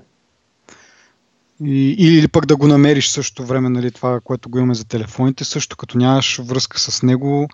[1.64, 5.44] И, или пък да го намериш също време, нали, това, което го имаме за телефоните,
[5.44, 7.48] също като нямаш връзка с него,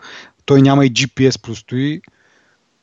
[0.46, 2.02] той няма и GPS просто и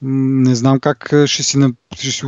[0.02, 1.58] не знам как ще си,
[1.92, 2.26] ще си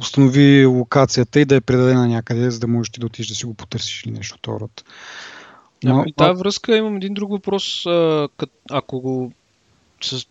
[0.00, 3.46] установи локацията и да е предадена някъде, за да можеш ти да отидеш да си
[3.46, 4.84] го потърсиш или нещо от род.
[5.84, 7.86] Но, ами, тази връзка имам един друг въпрос.
[8.70, 9.32] Ако го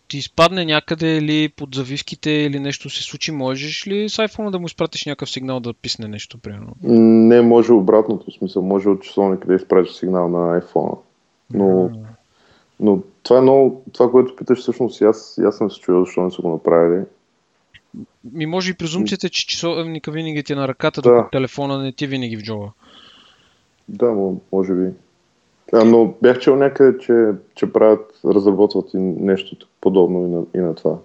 [0.08, 4.58] ти изпадне някъде или под завивките или нещо се случи, можеш ли с iPhone да
[4.58, 6.76] му изпратиш някакъв сигнал да писне нещо, примерно?
[6.82, 8.62] Не, може обратното смисъл.
[8.62, 10.98] Може от часовника да изпратиш сигнал на iPhone.
[11.54, 11.90] Но,
[12.82, 16.04] но това е много, това, което питаш всъщност и аз, и аз съм се чуял,
[16.04, 17.04] защо не са го направили.
[18.32, 21.10] Ми може и презумцията, че часовника винаги ти е на ръката, да.
[21.10, 22.72] докато телефона не ти е винаги в джоба.
[23.88, 24.90] Да, може би.
[25.72, 30.66] А, но бях чел някъде, че, че правят, разработват и нещо подобно и на, и
[30.66, 30.98] на това.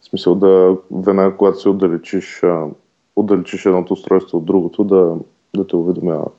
[0.00, 2.42] В смисъл да веднага, когато се отдалечиш,
[3.16, 5.16] отдалечиш едното устройство от другото, да,
[5.56, 6.30] да те уведомява.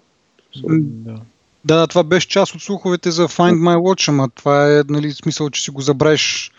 [0.67, 1.21] Да.
[1.65, 5.49] Да, това беше част от слуховете за Find My Watch, ама това е нали, смисъл,
[5.49, 6.51] че си го забравиш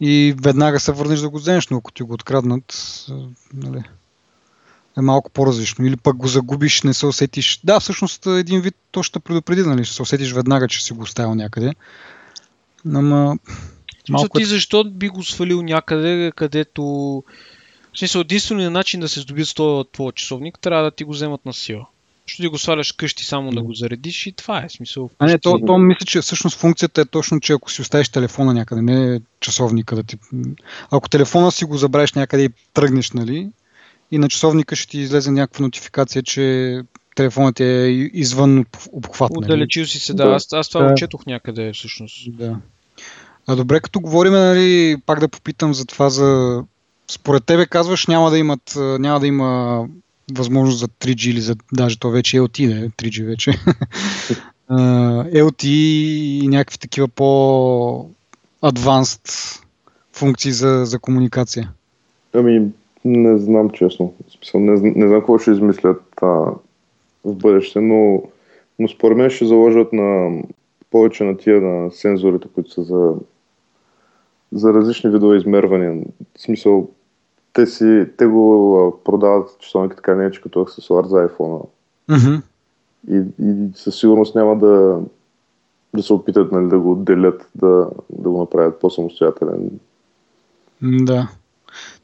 [0.00, 2.74] и веднага се върнеш да го вземеш, но ако ти го откраднат,
[3.54, 3.82] нали,
[4.98, 5.86] е малко по-различно.
[5.86, 7.60] Или пък го загубиш, не се усетиш.
[7.64, 11.02] Да, всъщност един вид то ще предупреди, нали, ще се усетиш веднага, че си го
[11.02, 11.74] оставил някъде.
[12.94, 13.38] Ама...
[14.08, 14.38] Малко...
[14.38, 16.82] Ти е- защо би го свалил някъде, където...
[17.92, 21.12] В смисъл, единственият начин да се здобият с този твой часовник, трябва да ти го
[21.12, 21.86] вземат на сила.
[22.28, 25.10] Ще ти го сваляш къщи само да го заредиш и това е смисъл.
[25.18, 28.54] А не, то, то мисля, че всъщност функцията е точно, че ако си оставиш телефона
[28.54, 30.16] някъде, не часовника да ти...
[30.90, 33.48] Ако телефона си го забравиш някъде и тръгнеш, нали,
[34.10, 36.80] и на часовника ще ти излезе някаква нотификация, че
[37.14, 39.30] телефонът е извън обхват.
[39.30, 39.44] Нали?
[39.44, 40.24] Отдалечил си се, да.
[40.24, 40.92] Аз, аз това да.
[40.92, 42.36] отчетох някъде всъщност.
[42.36, 42.56] Да.
[43.46, 46.62] А добре, като говорим, нали, пак да попитам за това, за...
[47.10, 49.84] Според тебе казваш, няма да, имат, няма да има
[50.34, 53.50] възможност за 3G или за даже то вече LTE, не 3G вече.
[54.70, 59.28] LTE и някакви такива по-адванст
[60.12, 61.72] функции за, за комуникация.
[62.32, 62.70] Ами,
[63.04, 64.14] не знам честно.
[64.54, 66.26] Не, не знам какво ще измислят а,
[67.24, 68.22] в бъдеще, но,
[68.78, 70.40] но според мен ще заложат на
[70.90, 73.14] повече на тия на сензорите, които са за,
[74.52, 76.02] за различни видове измервания.
[76.36, 76.90] В смисъл,
[77.58, 81.66] те, си, те го продават часовника така не че като аксесуар за iPhone.
[82.10, 82.42] Mm-hmm.
[83.10, 85.00] И, и със сигурност няма да,
[85.96, 89.70] да се опитат нали, да го отделят, да, да го направят по-самостоятелен.
[90.82, 91.28] Да.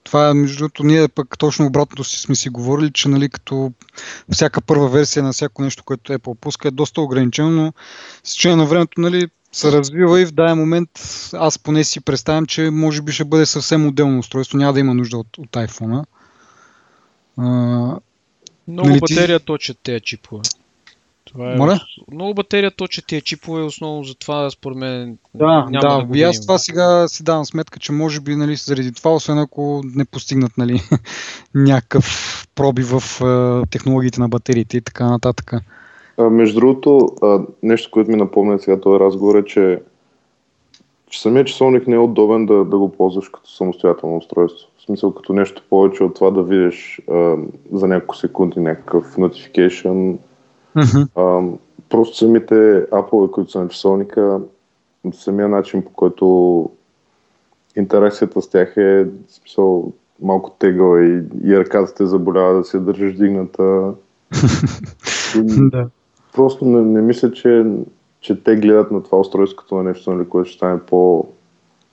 [0.05, 3.73] Това е, между другото, ние пък точно обратното си сме си говорили, че нали, като
[4.33, 7.73] всяка първа версия на всяко нещо, което Apple пуска е доста ограничено, но
[8.25, 10.91] с течение на времето нали, се развива и в даден момент
[11.33, 14.95] аз поне си представям, че може би ще бъде съвсем отделно устройство, няма да има
[14.95, 16.05] нужда от, от iPhone.
[17.39, 17.45] А,
[18.69, 19.45] Много нали, батерия ти...
[19.45, 20.43] точат тези чипове.
[21.25, 21.57] Това е...
[21.57, 21.81] Моля?
[22.13, 25.19] Много батерия точат тия чипове, основно за това, според мен.
[25.35, 28.57] Да, няма да, да и аз това сега си давам сметка, че може би нали,
[28.57, 30.83] заради това, освен ако не постигнат нали,
[31.55, 35.55] някакъв проби в uh, технологиите на батериите и така нататък.
[36.19, 39.83] А, между другото, а, нещо, което ми напомня сега този разговор е, че,
[41.07, 44.71] че самият часовник не е удобен да, да го ползваш като самостоятелно устройство.
[44.79, 47.37] В смисъл като нещо повече от това да видиш а,
[47.73, 50.17] за няколко секунди някакъв notification.
[50.77, 51.09] Mm-hmm.
[51.17, 51.57] А,
[51.89, 52.55] просто самите
[52.91, 54.41] Apple, които са на часовника,
[55.13, 56.71] самия начин по който
[57.77, 63.15] интеракцията с тях е смисъл, малко тегъл и, и ръката те заболява да се държиш
[63.15, 63.93] дигната.
[65.47, 65.89] да
[66.35, 67.67] просто не, не мисля, че,
[68.21, 71.27] че те гледат на това устройство като на нещо, нали, което ще стане по,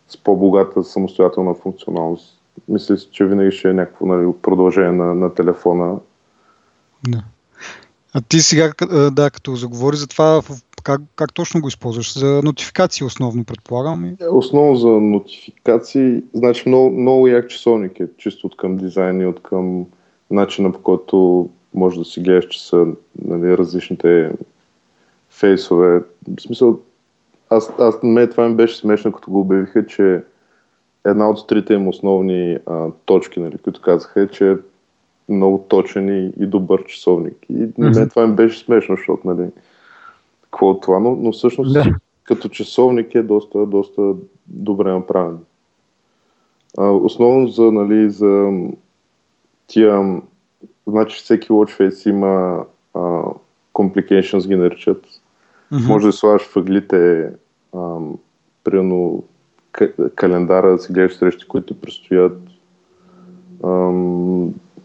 [0.08, 2.40] с по-богата самостоятелна функционалност.
[2.68, 5.96] Мисля, че винаги ще е някакво нали, продължение на, на телефона.
[7.08, 7.24] Да.
[8.14, 8.72] А ти сега,
[9.12, 10.42] да, като заговори за това,
[10.84, 12.20] как, как точно го използваш?
[12.20, 14.06] За нотификации основно, предполагам?
[14.06, 19.26] Е, основно за нотификации, значи много, много як часовник е, чисто от към дизайн и
[19.26, 19.86] от към
[20.32, 22.86] начина по който може да си гледаш часа,
[23.26, 24.32] нали, различните
[25.30, 26.04] фейсове.
[26.38, 26.80] В смисъл,
[27.50, 30.24] аз, аз на мен това ми беше смешно, като го обявиха, че
[31.06, 34.56] една от трите им основни а, точки, нали, които казаха е, че е
[35.30, 37.38] много точен и, и добър часовник.
[37.50, 39.50] И на мен това ми беше смешно, защото, нали,
[40.42, 41.96] какво от това, но, но всъщност yeah.
[42.24, 44.14] като часовник е доста, доста
[44.48, 45.38] добре направен.
[46.78, 48.52] А, основно за, нали, за
[49.68, 50.22] тия,
[50.88, 52.64] значи всеки watch face има
[52.94, 53.00] а,
[53.74, 55.06] complications ги наричат.
[55.74, 55.88] Mm-hmm.
[55.88, 57.30] Може да слагаш въглите,
[58.64, 59.24] примерно
[60.16, 62.42] календара, да си гледаш срещи, които предстоят.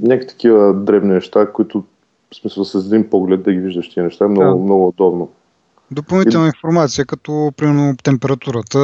[0.01, 1.85] някакви такива дребни неща, които
[2.31, 4.65] в смисъл с един поглед да ги виждаш тия неща е много, да.
[4.65, 5.31] много удобно.
[5.91, 6.49] Допълнителна и...
[6.49, 8.79] информация, като примерно температурата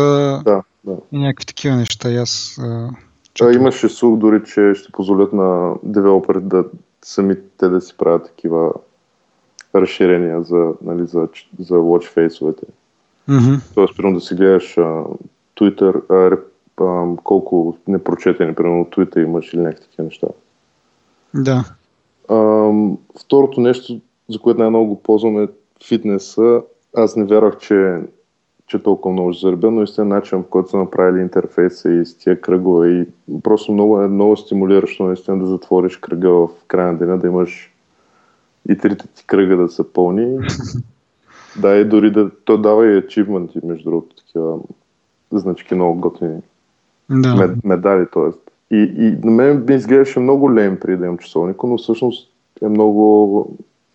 [0.44, 0.96] да, да.
[1.12, 2.10] и някакви такива неща.
[2.10, 2.90] И аз, а,
[3.42, 6.64] а, имаше слух дори, че ще позволят на девелоперите да
[7.04, 8.72] самите да си правят такива
[9.74, 12.64] разширения за, нали, за, за watch face-овете.
[13.28, 13.74] Mm-hmm.
[13.74, 15.04] Тоест, примерно да си гледаш а,
[15.56, 16.38] Twitter, а,
[16.84, 20.26] а, колко непрочетени, примерно Twitter имаш или някакви такива неща.
[21.34, 21.64] Да.
[22.28, 22.70] А,
[23.20, 25.48] второто нещо, за което най-много го ползвам е
[25.84, 26.62] фитнеса.
[26.96, 28.00] Аз не вярвах, че,
[28.72, 32.40] че толкова много заребя, но истина начин, в който са направили интерфейса и с тия
[32.40, 33.06] кръгове и
[33.42, 37.72] просто много е много стимулиращо наистина да затвориш кръга в края на деня, да имаш
[38.68, 40.38] и трите ти кръга да са пълни.
[41.60, 44.58] да, и дори да то дава и ачивменти, между другото, такива
[45.32, 46.40] значки много готини.
[47.10, 47.34] Да.
[47.34, 48.52] Мед, медали, т.е.
[48.76, 52.32] И, и на мен ми изглеждаше много лен при да имам часовника, но всъщност
[52.62, 53.48] е много,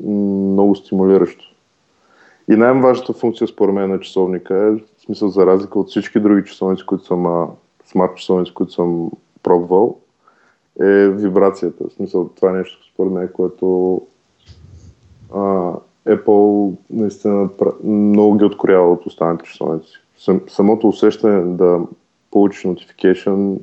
[0.03, 1.56] много стимулиращо.
[2.49, 6.45] И най-важната функция според мен на часовника е, в смисъл за разлика от всички други
[6.45, 7.47] часовници, които съм,
[7.85, 9.11] смарт часовници, които съм
[9.43, 9.97] пробвал,
[10.81, 11.83] е вибрацията.
[11.89, 14.01] В смисъл това е нещо според мен, което
[15.33, 15.73] а,
[16.07, 17.49] Apple наистина
[17.83, 19.91] много ги откорява от останалите часовници.
[20.17, 21.79] Сам, самото усещане да
[22.31, 23.57] получиш notification,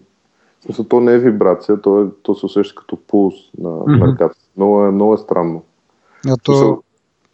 [0.61, 3.99] в смисъл, то не е вибрация, то, е, то се усеща като пулс на, mm-hmm.
[3.99, 4.35] на ръката.
[4.57, 5.62] Много е, много е странно.
[6.29, 6.83] А то...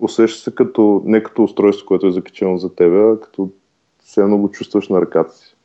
[0.01, 3.51] Усеща се като, не като устройство, което е закачено за теб, а като
[4.05, 5.57] все едно го чувстваш на ръката си.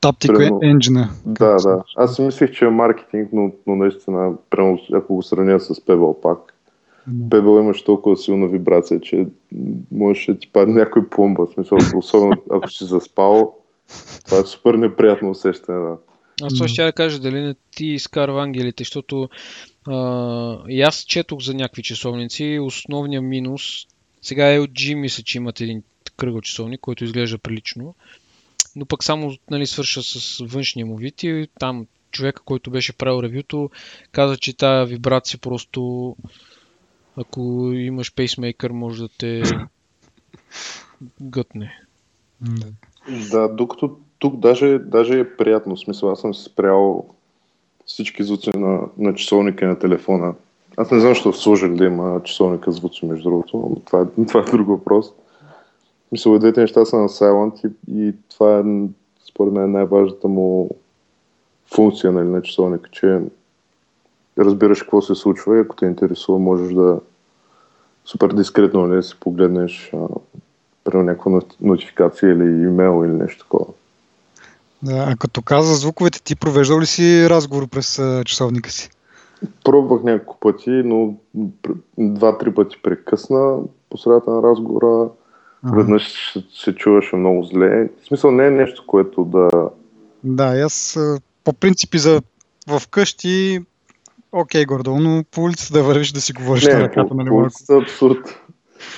[0.00, 0.58] Таптика Прено...
[0.62, 1.08] енджина.
[1.26, 1.82] Да, да.
[1.96, 6.20] Аз си мислих, че е маркетинг, но, но наистина, прямо, ако го сравня с Pebble
[6.20, 6.54] пак,
[7.08, 9.26] Pebble имаш толкова силна вибрация, че
[9.92, 11.46] можеш да ти падне някой пломба.
[11.46, 13.54] В смисъл, особено ако си заспал,
[14.24, 15.78] това е супер неприятно усещане.
[15.78, 15.96] Да.
[16.42, 19.28] Аз това ще да кажа дали не ти изкарва ангелите, защото
[19.86, 22.58] а, и аз четох за някакви часовници.
[22.62, 23.86] Основният минус,
[24.22, 25.82] сега LG мисля, че имат един
[26.16, 27.94] кръгъл часовник, който изглежда прилично,
[28.76, 33.22] но пък само нали, свърша с външния му вид и там човека, който беше правил
[33.22, 33.70] ревюто,
[34.12, 36.16] каза, че тая вибрация просто
[37.16, 39.42] ако имаш пейсмейкър, може да те
[41.20, 41.80] гътне.
[43.30, 45.76] Да, докато тук даже, даже е приятно.
[45.76, 47.04] В смисъл, аз съм спрял
[47.86, 50.34] всички звуци на, на часовника и на телефона.
[50.76, 54.40] Аз не знам, защо сложили да има часовника звуци, между другото, но това е, това
[54.40, 55.12] е друг въпрос.
[56.12, 58.62] Мисля, двете неща са на Silent и, и това е,
[59.30, 60.70] според мен, най-важната му
[61.74, 63.20] функция нали, на часовника, че
[64.38, 67.00] разбираш какво се случва и ако те интересува, можеш да
[68.04, 69.92] супер дискретно нали, да си погледнеш
[70.84, 73.66] при някаква нотификация или имейл или нещо такова.
[74.82, 78.90] Да, а като каза звуковете, ти провеждал ли си разговор през часовника си?
[79.64, 81.14] Пробвах няколко пъти, но
[81.98, 83.56] два-три пъти прекъсна
[83.90, 85.08] по средата на разговора.
[85.64, 85.76] Ага.
[85.76, 87.88] Веднъж се, се чуваше много зле.
[88.02, 89.48] В смисъл не е нещо, което да...
[90.24, 90.98] Да, аз
[91.44, 92.22] по принципи за
[92.80, 93.60] вкъщи
[94.32, 97.28] окей, гордо, но по улицата да вървиш да си говориш не, на ръката, нали?
[97.28, 98.40] По улицата е абсурд.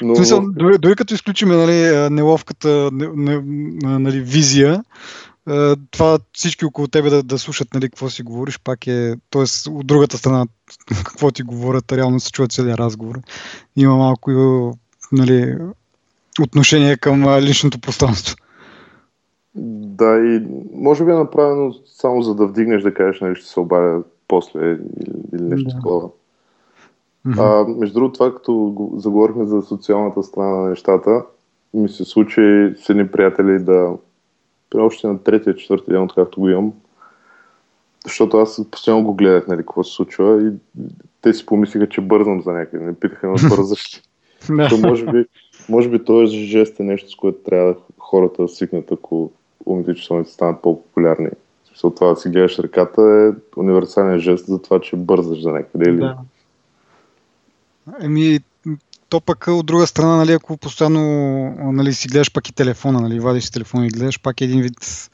[0.02, 0.16] Но...
[0.16, 3.40] Смисъл, дори, дори като изключим нали, неловката не, не,
[3.98, 4.84] нали, визия,
[5.90, 9.70] това всички около тебе да, да слушат нали, какво си говориш, пак е, т.е.
[9.70, 10.46] от другата страна
[11.04, 13.20] какво ти говорят, реално се чува целият разговор.
[13.76, 14.30] Има малко
[15.12, 15.58] нали,
[16.40, 18.36] отношение към личното пространство.
[19.54, 23.60] Да, и може би е направено само за да вдигнеш да кажеш, нали, ще се
[23.60, 24.78] обадя после или,
[25.34, 25.76] или нещо да.
[25.76, 26.08] такова.
[27.26, 27.66] Mm-hmm.
[27.66, 31.24] А, между другото, това като заговорихме за социалната страна на нещата,
[31.74, 33.92] ми се случи с едни приятели да,
[34.72, 36.72] при още на третия, четвъртия ден, откакто го имам,
[38.04, 40.52] защото аз постоянно го гледах, нали, какво се случва и
[41.20, 42.84] те си помислиха, че бързам за някъде.
[42.84, 44.02] Не питаха ме бързаш ли.
[44.68, 45.24] То може би,
[45.68, 49.30] може би този жест е нещо, с което трябва хората да свикнат, ако
[49.66, 51.28] умните часовници станат по-популярни.
[51.64, 55.90] Смисъл, това да си гледаш ръката е универсален жест за това, че бързаш за някъде.
[55.90, 55.96] Или...
[55.96, 56.16] Да.
[58.00, 58.40] Еми,
[59.12, 61.02] то пък от друга страна, нали, ако постоянно
[61.72, 64.62] нали, си гледаш пак и телефона, нали, вадиш си телефона и гледаш, пак е един
[64.62, 65.10] вид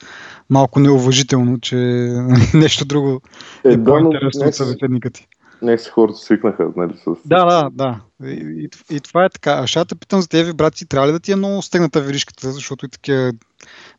[0.50, 1.76] малко неуважително, че
[2.54, 3.20] нещо друго
[3.64, 5.26] е, е по-интересно от събеседника ти.
[5.62, 6.92] Нека се хората свикнаха, нали?
[7.04, 7.10] С...
[7.24, 8.00] Да, да, да.
[8.28, 9.52] И, и, и това е така.
[9.52, 12.52] А ще те питам за тези вибрации, трябва ли да ти е много стегната веришката,
[12.52, 13.32] защото и такива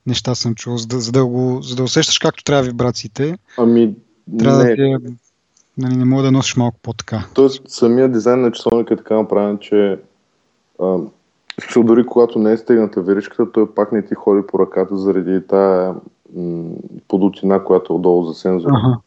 [0.08, 3.38] неща съм чул, за да, за да, го, за да усещаш както трябва вибрациите.
[3.58, 3.96] Ами,
[4.40, 4.70] трябва не.
[4.70, 4.98] да ти е,
[5.80, 7.26] нали, не мога да носиш малко по-така.
[7.34, 10.00] Тоест, самия дизайн на часовника е така направен, че
[10.82, 10.98] а,
[11.78, 15.96] дори когато не е стегната веришката, той пак не ти ходи по ръката заради тая
[16.36, 16.76] м-
[17.08, 18.74] подутина, която е отдолу за сензора.
[18.86, 18.98] Ага.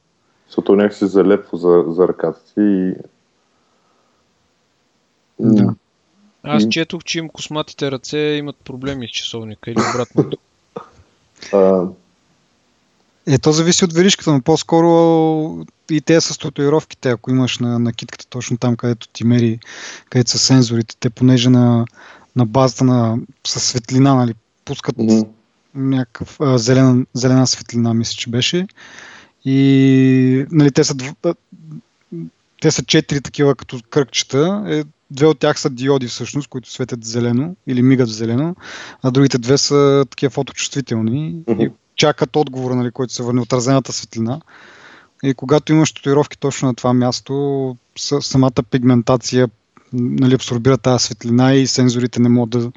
[0.47, 2.95] Защото някак се залепва за, за ръката ти и...
[5.41, 5.75] Да.
[6.43, 10.37] Аз четох, че им косматите ръце имат проблеми с часовника или обратното.
[11.53, 11.87] А...
[13.27, 17.93] Е, то зависи от веришката, но по-скоро и те с татуировките, ако имаш на, на
[17.93, 19.59] китката точно там, където ти мери,
[20.11, 21.87] където са сензорите, те понеже на,
[22.37, 25.29] на базата на със светлина, нали, пускат mm-hmm.
[25.75, 28.67] някакъв а, зелена, зелена светлина, мисля, че беше.
[29.45, 30.95] И нали, те, са,
[32.61, 34.65] те са четири такива като кръгчета.
[34.69, 38.57] Е, две от тях са диоди всъщност, които светят зелено или мигат в зелено,
[39.03, 41.67] а другите две са такива фоточувствителни mm-hmm.
[41.67, 41.71] и
[42.03, 44.41] чакат отговора, нали, който се върне отразената светлина.
[45.23, 47.77] И когато имаш татуировки точно на това място,
[48.21, 49.49] самата пигментация
[49.93, 52.73] нали, абсорбира тази светлина и сензорите не могат да,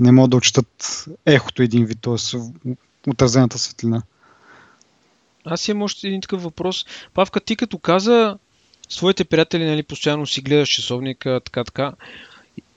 [0.00, 2.38] не могат да отчитат ехото един вид, т.е.
[3.10, 4.02] отразената светлина.
[5.44, 6.86] Аз имам още един такъв въпрос.
[7.14, 8.38] Павка, ти като каза
[8.88, 11.92] своите приятели, нали, постоянно си гледаш часовника, така, така.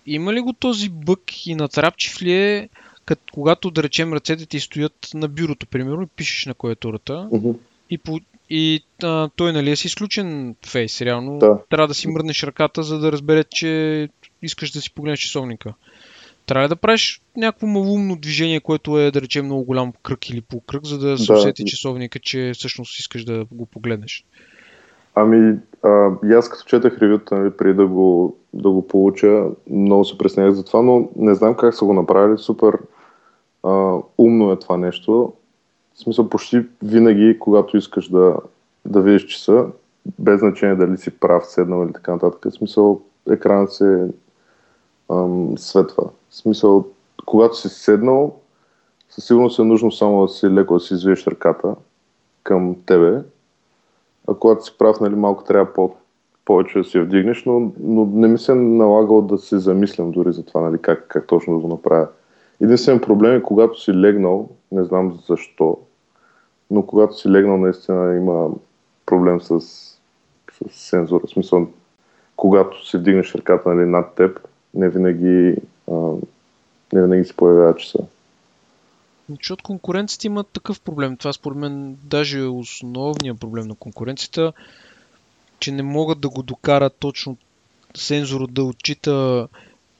[0.05, 2.69] Има ли го този бък и натрапчив ли е,
[3.05, 7.55] кът, когато, да речем, ръцете ти стоят на бюрото, примерно, и пишеш на клавиатурата, uh-huh.
[7.89, 11.37] и, по, и а, той, нали, е си изключен фейс, реално.
[11.37, 11.59] Да.
[11.69, 14.09] Трябва да си мръднеш ръката, за да разбере, че
[14.41, 15.73] искаш да си погледнеш часовника.
[16.45, 20.85] Трябва да правиш някакво малумно движение, което е, да речем, много голям кръг или полукръг,
[20.85, 21.39] за да се да.
[21.39, 24.25] усети часовника, че всъщност искаш да го погледнеш.
[25.15, 30.05] Ами, а, и аз като четах ревюта, нали, преди да го, да го получа, много
[30.05, 32.37] се преснях за това, но не знам как са го направили.
[32.37, 32.77] Супер
[33.65, 35.33] а, умно е това нещо.
[35.93, 38.35] В смисъл, почти винаги, когато искаш да,
[38.85, 39.65] да видиш часа,
[40.19, 43.01] без значение дали си прав, седнал или така нататък, в смисъл,
[43.31, 44.07] екранът се
[45.11, 46.03] ам, светва.
[46.29, 46.85] В смисъл,
[47.25, 48.35] когато си седнал,
[49.09, 51.75] със сигурност е нужно само да си леко да си извиеш ръката
[52.43, 53.21] към тебе,
[54.27, 55.95] а когато си прав, нали, малко трябва по-
[56.45, 60.11] повече да си я вдигнеш, но, но не ми се е налагало да се замислям
[60.11, 62.07] дори за това, нали, как, как точно да го направя.
[62.61, 65.77] Единствен проблем е, когато си легнал, не знам защо,
[66.71, 68.49] но когато си легнал, наистина има
[69.05, 69.99] проблем с, с
[70.69, 71.23] сензора.
[71.27, 71.67] В смисъл,
[72.35, 74.39] когато си вдигнеш ръката нали, над теб,
[74.73, 75.55] не винаги,
[75.91, 75.93] а,
[76.93, 77.99] не винаги се появява часа.
[79.29, 81.17] Защото конкуренцията има такъв проблем.
[81.17, 84.53] Това според мен даже е основният проблем на конкуренцията,
[85.59, 87.37] че не могат да го докарат точно
[87.95, 89.47] сензора да отчита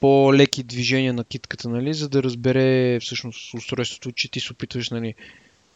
[0.00, 5.14] по-леки движения на китката, нали, за да разбере всъщност устройството, че ти се опитваш нали,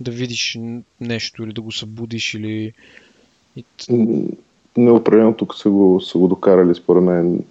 [0.01, 0.59] да видиш
[1.01, 2.73] нещо или да го събудиш или...
[4.77, 7.45] Неопределено тук са го, са го докарали, според мен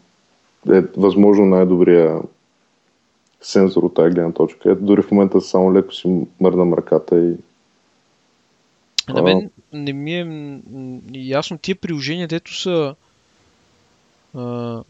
[0.71, 2.19] е възможно най-добрия
[3.41, 4.71] сензор от тази гледна точка.
[4.71, 7.35] Ето, дори в момента само леко си мърдам ръката и...
[9.13, 10.51] На мен не ми е
[11.13, 12.95] ясно тия приложения, дето са...
[14.35, 14.83] А,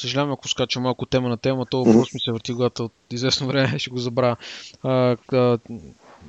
[0.00, 3.46] съжалявам, ако скача малко тема на тема, то въпрос ми се върти главата от известно
[3.46, 4.36] време, ще го забравя.
[4.82, 5.58] А, а,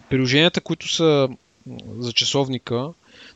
[0.09, 1.29] приложенията, които са
[1.99, 2.89] за часовника,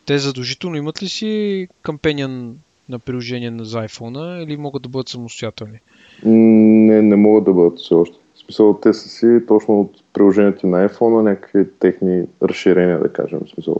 [0.05, 2.55] те задължително имат ли си кампениан
[2.89, 5.79] на приложение на за iPhone или могат да бъдат самостоятелни?
[6.25, 8.17] Не, не могат да бъдат все още.
[8.35, 13.39] В смисъл, те са си точно от приложението на iPhone, някакви техни разширения, да кажем,
[13.45, 13.75] в смисъл,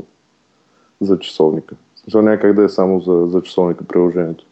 [1.02, 1.76] за часовника.
[1.96, 4.46] В смисъл, някак да е само за, за часовника приложението.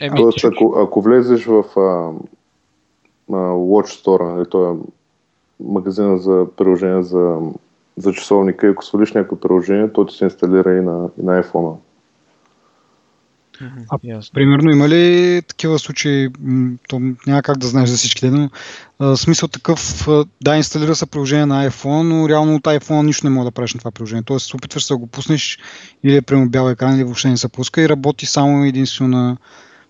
[0.00, 2.10] Еми, Тоест, ако, ако влезеш в а,
[3.32, 4.74] а, Watch Store, нали, това е
[5.60, 7.38] магазина за приложения за,
[7.96, 11.42] за часовника и ако свалиш някое приложение, то ти се инсталира и на, и на
[11.42, 11.76] iPhone.
[13.90, 14.30] А, Ясно.
[14.34, 16.28] Примерно има ли такива случаи,
[16.88, 18.50] то няма как да знаеш за всичките, но
[18.98, 23.26] а, смисъл такъв, а, да, инсталира се приложение на iPhone, но реално от iPhone нищо
[23.26, 24.22] не мога да правиш на това приложение.
[24.22, 25.58] Тоест, опитваш се да го пуснеш
[26.02, 29.36] или е прямо бял екран, или въобще не се пуска и работи само единствено на,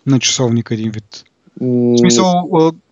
[0.06, 1.24] на часовника един вид.
[1.60, 2.24] В смисъл,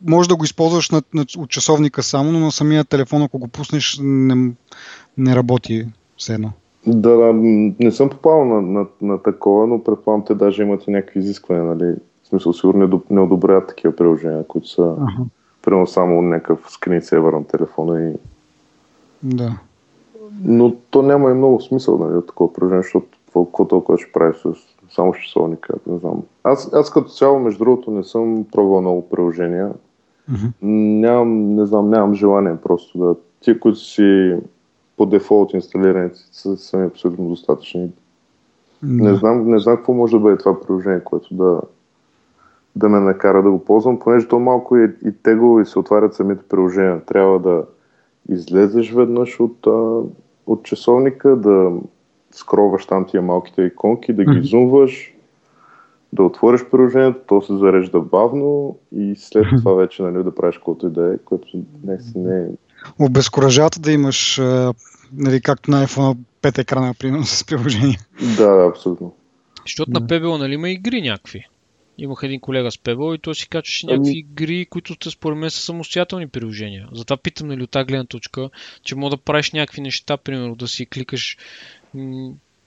[0.06, 3.48] може да го използваш на, на, от часовника само, но на самия телефон, ако го
[3.48, 4.52] пуснеш, не,
[5.18, 5.86] не работи
[6.16, 6.50] все едно.
[6.86, 7.32] Да, да,
[7.80, 11.64] не съм попал на, на, на такова, но предполагам те даже имат и някакви изисквания,
[11.64, 11.94] нали?
[12.22, 15.24] В смисъл, сигурно не, не одобряват такива приложения, които са Ага,
[15.62, 18.14] примерно само някакъв скрин сейвър на телефона и
[19.22, 19.58] да.
[20.44, 24.34] Но то няма и много смисъл нали, от такова приложение, защото какво, толкова ще прави
[24.42, 24.52] с
[24.94, 26.22] само с часовника, не знам.
[26.44, 29.70] Аз, аз като цяло, между другото, не съм пробвал много приложения.
[30.28, 30.46] Мгм.
[31.00, 33.14] Нямам, не знам, нямам желание просто да...
[33.40, 34.36] Тия, които си
[34.96, 37.90] по дефолт инсталирани, са, са ми абсолютно достатъчни.
[38.82, 39.16] Не Да.
[39.16, 41.60] знам, не знам какво може да бъде това приложение, което да,
[42.76, 46.14] да ме накара да го ползвам, понеже то малко е и тегло и се отварят
[46.14, 47.00] самите приложения.
[47.06, 47.64] Трябва да
[48.28, 49.66] излезеш веднъж от,
[50.46, 51.72] от часовника, да
[52.32, 54.42] скроваш там тия малките иконки, да ги Мгм.
[54.42, 55.14] зумваш,
[56.12, 60.86] да отвориш приложението, то се зарежда бавно и след това вече нали, да правиш каквото
[60.86, 61.48] и да е, което
[61.84, 62.46] не, си не е
[62.98, 64.38] Обезкуражават да имаш,
[65.12, 67.98] нали, както на iPhone 5 екрана, примерно, с приложение.
[68.36, 69.14] Да, да, абсолютно.
[69.66, 70.00] Защото Да.
[70.00, 71.46] на Pebble, нали, има игри някакви.
[71.98, 75.50] Имах един колега с Pebble и той си качваше Ами- някакви игри, които според мен
[75.50, 76.88] са самостоятелни приложения.
[76.92, 78.50] Затова питам, нали, от тази гледна точка,
[78.82, 81.36] че мога да правиш някакви неща, примерно да си кликаш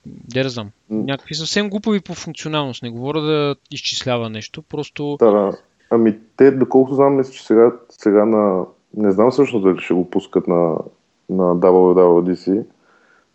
[0.05, 0.69] де да знам.
[0.89, 2.84] Някакви съвсем глупави по функционалност.
[2.84, 5.51] Не говоря да изчислява нещо, просто Да, да.
[5.89, 8.65] Ами те, доколкото знам, мисля, че сега, сега на...
[8.97, 10.78] Не знам всъщност дали ще го пускат на,
[11.30, 12.65] на WWDC,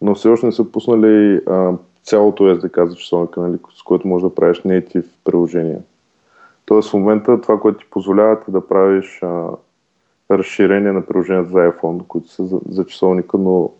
[0.02, 1.72] но все още не са пуснали а,
[2.02, 5.78] цялото SDK за часовника, нали, с което можеш да правиш native приложения.
[6.64, 9.48] Тоест в момента това, което ти позволяват е да правиш а,
[10.30, 13.70] разширение на приложенията за iPhone, които са за, за часовника, но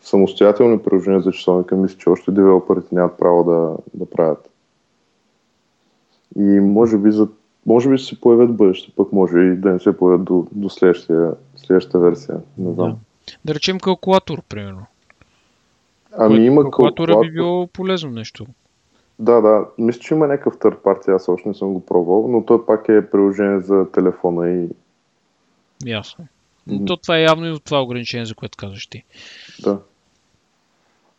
[0.00, 4.50] самостоятелни приложения за часовника, мисля, че още девелоперите нямат право да, да правят.
[6.36, 7.28] И може би, за,
[7.66, 10.70] може би ще се появят бъдеще, пък може и да не се появят до, до
[10.70, 12.40] следващия, следващата версия.
[12.58, 12.90] Не знам.
[12.90, 12.96] Да.
[13.44, 14.86] да речем калкулатор, примерно.
[16.12, 17.30] Ами Който има калкулатора калкулатор.
[17.30, 18.46] би било полезно нещо.
[19.18, 19.66] Да, да.
[19.78, 22.88] Мисля, че има някакъв third party, аз още не съм го пробвал, но той пак
[22.88, 24.68] е приложение за телефона и
[25.86, 26.26] Ясно.
[26.86, 29.04] То това е явно и от това ограничение, за което казваш ти.
[29.58, 29.78] да.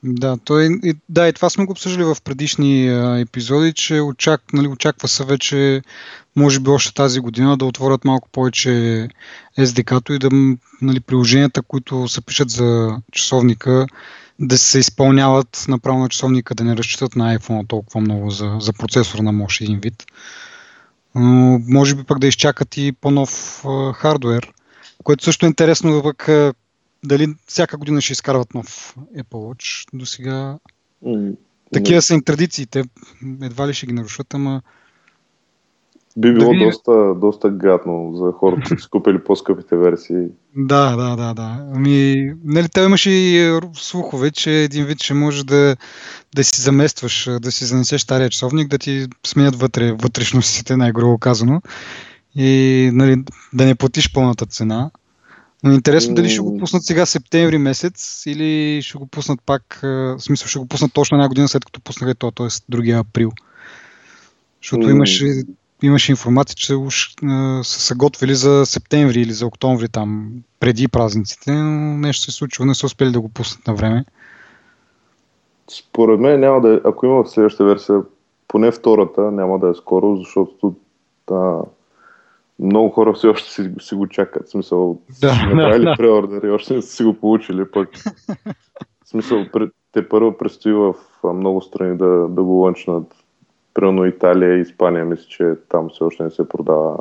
[0.03, 4.53] Да, той, и, да, и това сме го обсъждали в предишни а, епизоди, че очак,
[4.53, 5.81] нали, очаква се вече,
[6.35, 8.69] може би още тази година, да отворят малко повече
[9.59, 10.29] SDK-то и да
[10.81, 13.87] нали, приложенията, които се пишат за часовника,
[14.39, 18.73] да се изпълняват направо на часовника, да не разчитат на iPhone толкова много за, за
[18.73, 20.05] процесор на мощ един вид.
[21.15, 24.53] Но може би пък да изчакат и по-нов а, хардвер,
[25.03, 26.29] което също е интересно пък
[27.03, 29.87] дали всяка година ще изкарват нов Apple Watch.
[29.93, 30.57] До сега
[31.73, 32.83] такива са им традициите.
[33.41, 34.61] Едва ли ще ги нарушат, ама
[36.17, 36.67] Би Да било видим.
[36.67, 40.25] доста, доста гадно за хората, които са купили по-скъпите версии.
[40.55, 41.67] да, да, да, да.
[41.75, 45.75] Ами, нали, той имаше и слухове, че един вид ще може да,
[46.35, 51.61] да си заместваш, да си занесеш стария часовник, да ти сменят вътре вътрешностите, най-грубо казано.
[52.35, 53.23] И нали,
[53.53, 54.91] да не платиш пълната цена.
[55.63, 59.87] Но интересно дали ще го пуснат сега септември месец или ще го пуснат пак, а,
[59.87, 62.47] в смисъл ще го пуснат точно една година след като пуснаха то, т.е.
[62.69, 63.31] другия април.
[64.61, 65.43] Защото имаше,
[65.83, 70.87] имаше информация, че уж а, са се готвили за септември или за октомври там, преди
[70.87, 74.05] празниците, но нещо се случило, не са успели да го пуснат на време.
[75.71, 78.01] Според мен няма да ако има в следващата версия,
[78.47, 80.75] поне втората няма да е скоро, защото
[81.27, 81.61] да,
[82.59, 84.47] много хора все още си, си го чакат.
[84.47, 85.95] В смисъл, Да, да, да, направили да.
[85.97, 87.89] преордер и още не са си го получили пък.
[89.05, 89.45] В смисъл,
[89.91, 90.93] те първо предстои в
[91.23, 93.15] много страни да, да го лънчнат.
[93.73, 96.97] Примерно Италия и Испания, мисля, че там все още не се продава.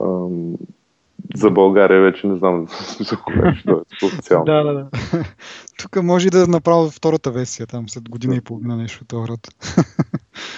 [0.00, 0.54] Ам,
[1.34, 4.44] за България вече не знам смисъл кога ще дойде официално.
[4.44, 4.88] Да, да, да.
[5.78, 9.28] Тук може и да направя втората версия, там след година и половина нещо от този
[9.28, 9.48] род.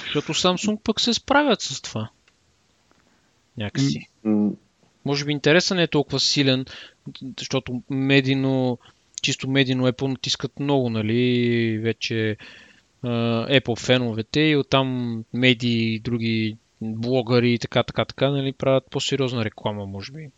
[0.04, 2.08] Защото Samsung пък се справят с това.
[3.58, 4.08] Някакси.
[5.04, 6.64] Може би интересът не е толкова силен,
[7.38, 8.78] защото медийно,
[9.22, 12.36] чисто медийно Apple натискат много, нали, вече
[13.02, 13.08] а,
[13.60, 19.44] Apple феновете и оттам медии и други блогъри и така, така, така, нали, правят по-сериозна
[19.44, 20.28] реклама, може би.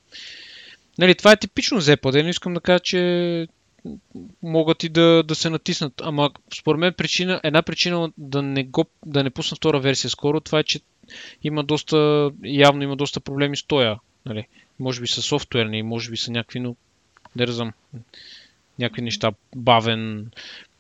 [0.99, 3.49] Нали, това е типично за Apple, не искам да кажа, че
[4.43, 6.03] могат и да, да се натиснат.
[6.05, 10.41] Ама според мен причина, една причина да не, го, да не пусна втора версия скоро,
[10.41, 10.81] това е, че
[11.43, 13.99] има доста, явно има доста проблеми с тоя.
[14.27, 14.47] Нали?
[14.81, 16.77] Може би са софтуерни, може би са някакви, но
[17.37, 17.73] не разбирам.
[18.79, 20.31] Някакви неща, бавен,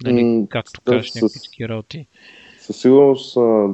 [0.05, 2.07] нали, mm, както да, кажеш, някакви такива работи.
[2.61, 3.69] Със сигурност а,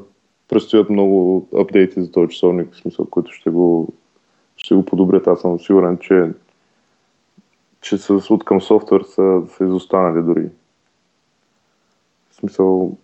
[0.49, 3.95] предстоят много апдейти за този часовник, в смисъл, които ще го,
[4.57, 5.27] ще го подобрят.
[5.27, 6.31] Аз съм сигурен, че
[7.85, 10.49] че с, от към софтуер са, са изостанали дори.
[12.31, 12.97] В смисъл,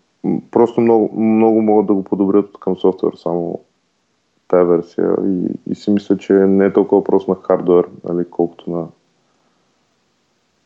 [0.50, 3.60] просто много, много могат да го подобрят към софтуер само
[4.48, 8.70] тая версия и, и си мисля, че не е толкова просто на хардуер, нали, колкото
[8.70, 8.86] на,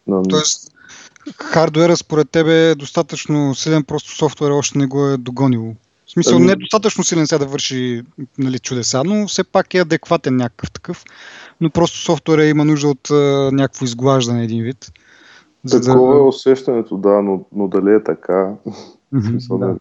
[0.07, 0.23] на...
[0.23, 0.73] Тоест,
[1.43, 5.75] хардуера според тебе е достатъчно силен, просто софтуер още не го е догонил.
[6.07, 8.03] В смисъл, ами- не е достатъчно силен сега да върши
[8.39, 11.05] нали, чудеса, но все пак е адекватен някакъв такъв
[11.61, 14.93] но просто софтуера има нужда от а, някакво изглаждане един вид.
[15.65, 16.21] За Такова да...
[16.21, 18.53] е усещането, да, но, но дали е така?
[19.51, 19.77] Да.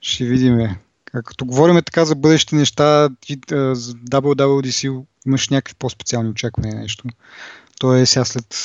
[0.00, 0.68] Ще видим.
[1.04, 7.04] Като говорим така за бъдещи неща, ти за WWDC имаш някакви по-специални очаквания нещо.
[7.80, 8.56] То е сега след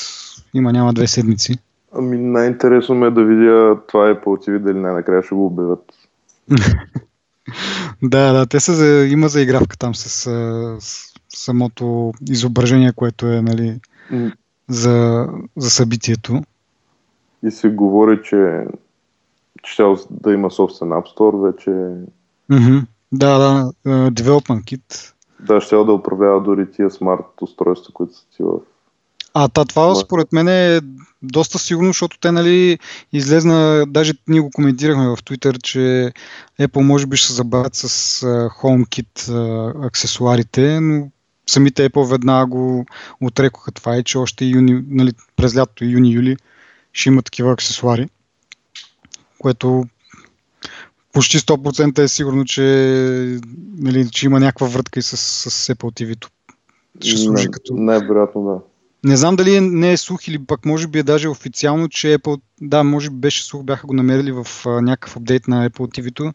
[0.54, 1.56] има няма две седмици.
[1.92, 5.94] Ами най-интересно ме е да видя това е по TV, дали най-накрая ще го обявят.
[8.04, 10.10] да, да, те са за, има заигравка там с,
[10.80, 13.80] с самото изображение, което е нали,
[14.68, 15.28] за,
[15.58, 16.42] за събитието.
[17.44, 18.66] И се говори, че
[19.64, 21.70] ще да има собствен App Store вече.
[22.52, 22.86] Mm-hmm.
[23.12, 25.14] Да, да, uh, Development Kit.
[25.40, 28.60] Да, ще да управлява дори тия смарт устройства, които са ти в
[29.34, 30.82] а та, това според мен е
[31.22, 32.80] доста сигурно, защото те нали
[33.14, 36.14] излезна, даже ние го коментирахме в Twitter, че
[36.60, 37.88] Apple може би ще се забавят с
[38.62, 39.30] HomeKit
[39.86, 41.08] аксесуарите, но
[41.48, 42.86] самите Apple веднага го
[43.22, 46.38] отрекоха това и че още юни, нали, през лятото, юни-юли,
[46.94, 48.08] ще има такива аксесуари,
[49.40, 49.86] което
[51.14, 52.62] почти 100% е сигурно, че,
[53.78, 56.30] нали, че има някаква врътка и с, с Apple TV-то.
[57.02, 57.74] Ще служи не, като...
[57.74, 58.60] Най-вероятно да.
[59.04, 62.18] Не знам дали е, не е слух или пък може би е даже официално, че
[62.18, 66.00] Apple, да, може би беше слух, бяха го намерили в а, някакъв апдейт на Apple
[66.00, 66.34] TV-то,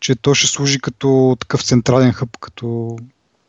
[0.00, 2.96] че то ще служи като такъв централен хъб, като,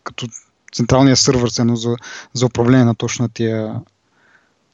[0.03, 0.27] като
[0.73, 1.95] централния сървър ценно за,
[2.33, 3.81] за управление на точно тия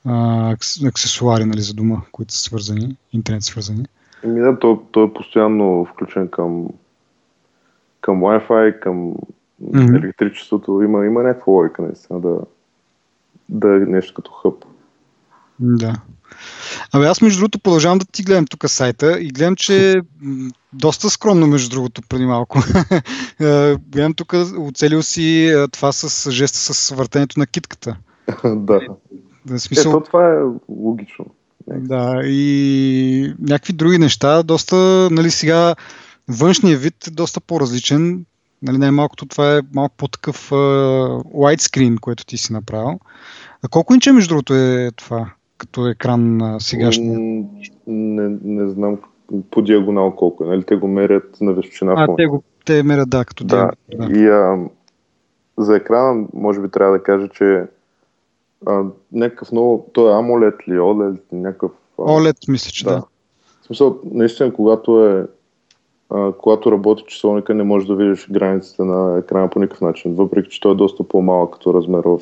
[0.05, 0.55] а,
[0.85, 3.85] аксесуари нали, за дома, които са свързани, интернет свързани.
[4.23, 6.67] Еми да, той, той е постоянно включен към,
[8.01, 9.13] към Wi-Fi, към
[9.63, 9.97] mm-hmm.
[9.97, 10.81] електричеството.
[10.81, 12.39] Има, има някаква логика наистина да,
[13.49, 14.65] да е нещо като хъб.
[15.59, 15.93] Да.
[16.93, 20.01] Абе, аз между другото продължавам да ти гледам тук сайта и гледам, че
[20.73, 22.59] доста скромно между другото преди малко.
[23.41, 27.97] Е, гледам тук, оцелил си е, това с жеста с въртенето на китката.
[28.45, 28.79] да.
[29.45, 29.91] В смисъл...
[29.91, 30.37] Ето това е
[30.69, 31.25] логично.
[31.77, 34.75] Да, и някакви други неща, доста,
[35.11, 35.75] нали сега,
[36.27, 38.25] външният вид е доста по-различен.
[38.61, 42.99] Нали, най-малкото това е малко по-такъв uh, widescreen, което ти си направил.
[43.63, 45.31] А колко инча между другото е това?
[45.59, 47.19] като екран на сегашния?
[47.87, 48.97] Не, не знам
[49.51, 50.47] по диагонал колко е.
[50.47, 50.63] Нали?
[50.63, 51.93] Те го мерят на височина.
[51.97, 53.71] А, те, го, те мерят, да, като да.
[53.97, 54.19] да.
[54.19, 54.57] И а,
[55.57, 57.63] за екрана, може би трябва да кажа, че
[58.65, 59.89] а, някакъв много...
[59.93, 61.71] Той е AMOLED ли, OLED, някакъв...
[61.99, 62.91] А, OLED, мисля, че да.
[62.91, 63.03] да.
[63.61, 65.27] В смисъл, наистина, когато е
[66.09, 70.49] а, когато работи часовника, не можеш да видиш границите на екрана по никакъв начин, въпреки
[70.49, 72.19] че той е доста по-малък като размер в,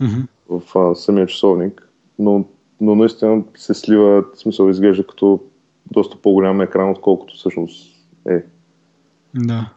[0.00, 0.26] mm-hmm.
[0.48, 1.86] в а, самия часовник
[2.18, 2.44] но,
[2.80, 5.40] но наистина се слива, в смисъл изглежда като
[5.92, 7.96] доста по-голям екран, отколкото всъщност
[8.28, 8.44] е.
[9.34, 9.72] Да.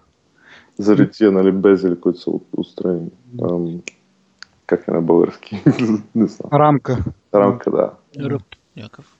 [0.77, 3.07] Заради тия, нали, безели, които са отстрани.
[3.41, 3.81] Ам,
[4.69, 5.55] как е на български?
[6.15, 6.49] Не знам.
[6.53, 7.03] Рамка.
[7.33, 7.93] Рамка, да.
[8.19, 8.43] Ръб,
[8.77, 9.17] някакъв.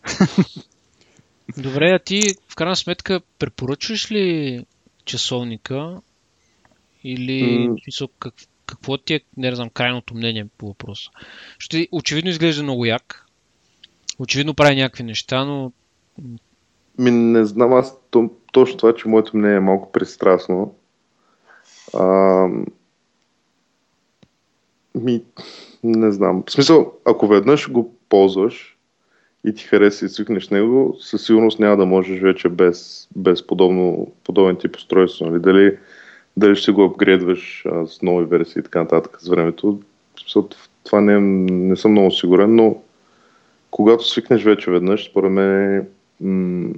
[1.58, 4.66] Добре, а ти в крайна сметка препоръчваш ли
[5.06, 6.02] часовника
[7.04, 8.10] или mm.
[8.20, 8.34] как,
[8.66, 11.10] какво ти е, не знам, крайното мнение по въпроса?
[11.60, 13.26] Ще очевидно изглежда много як.
[14.20, 15.72] Очевидно прави някакви неща, но...
[16.98, 20.76] Ми, не знам аз то, точно това, че моето мнение е малко пристрастно.
[21.94, 22.48] А,
[25.00, 25.24] ми,
[25.84, 26.44] не знам.
[26.48, 28.78] В смисъл, ако веднъж го ползваш
[29.46, 34.12] и ти хареса и свикнеш него, със сигурност няма да можеш вече без, без подобно,
[34.24, 35.26] подобен тип устройство.
[35.26, 35.40] Нали?
[35.40, 35.78] Дали
[36.38, 39.80] дали ще го апгрейдваш а, с нови версии и така нататък с времето.
[40.84, 41.20] Това не,
[41.52, 42.82] не съм много сигурен, но
[43.72, 45.88] когато свикнеш вече веднъж, според мен
[46.22, 46.74] м-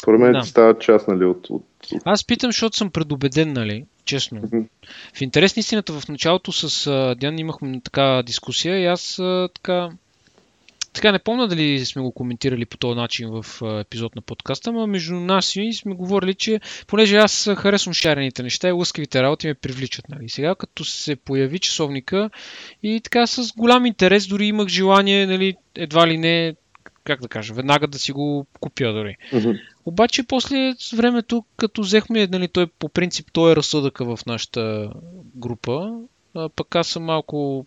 [0.00, 0.40] според мен да.
[0.40, 2.02] ти става част, нали, от, от, от...
[2.04, 3.84] Аз питам, защото съм предубеден, нали?
[4.04, 4.40] Честно.
[4.40, 4.68] Mm-hmm.
[5.14, 9.48] В интерес на истината, в началото с а, Диан имахме така дискусия и аз а,
[9.54, 9.90] така
[10.92, 14.86] така не помня дали сме го коментирали по този начин в епизод на подкаста, но
[14.86, 19.54] между нас и сме говорили, че понеже аз харесвам шарените неща и лъскавите работи ме
[19.54, 20.08] привличат.
[20.08, 20.28] Нали.
[20.28, 22.30] Сега като се появи часовника
[22.82, 26.54] и така с голям интерес, дори имах желание, нали, едва ли не,
[27.04, 29.16] как да кажа, веднага да си го купя дори.
[29.32, 29.60] Mm-hmm.
[29.84, 34.92] Обаче после с времето, като взехме, нали, той по принцип той е разсъдъка в нашата
[35.36, 36.00] група,
[36.34, 37.66] а, пък аз съм малко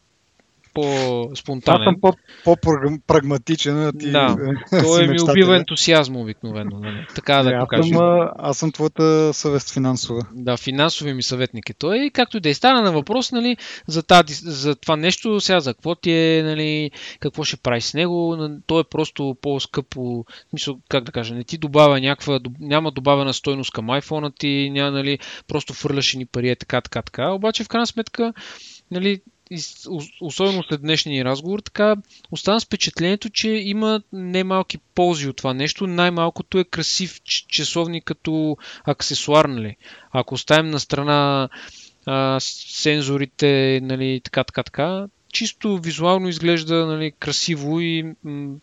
[0.75, 1.81] по-спонтанен.
[1.81, 2.13] Аз съм
[2.43, 3.91] по-прагматичен.
[3.99, 4.35] Ти, да,
[4.83, 6.79] той ми убива ентусиазма обикновено.
[6.79, 7.07] Нали?
[7.15, 7.97] Така да го кажем.
[8.37, 10.21] Аз, съм твоята съвест финансова.
[10.33, 11.97] Да, финансови ми съветник е той.
[11.97, 13.57] И както и да е стана на въпрос нали,
[13.87, 17.93] за, тази, за това нещо, сега за какво ти е, нали, какво ще прави с
[17.93, 18.37] него.
[18.65, 23.71] То е просто по-скъпо, мисъл, как да кажа, не ти добавя някаква, няма добавена стойност
[23.71, 27.31] към iPhone ти, няма, нали, просто фърляш ни пари, е така, така, така.
[27.31, 28.33] Обаче в крайна сметка,
[28.91, 29.21] нали,
[30.21, 31.95] особено след днешния разговор, така
[32.31, 35.87] остана с впечатлението, че има немалки ползи от това нещо.
[35.87, 39.75] Най-малкото е красив часовник като аксесуар, нали?
[40.11, 41.49] Ако оставим на страна
[42.05, 48.55] а, сензорите, нали, така, така, така, чисто визуално изглежда нали, красиво и м-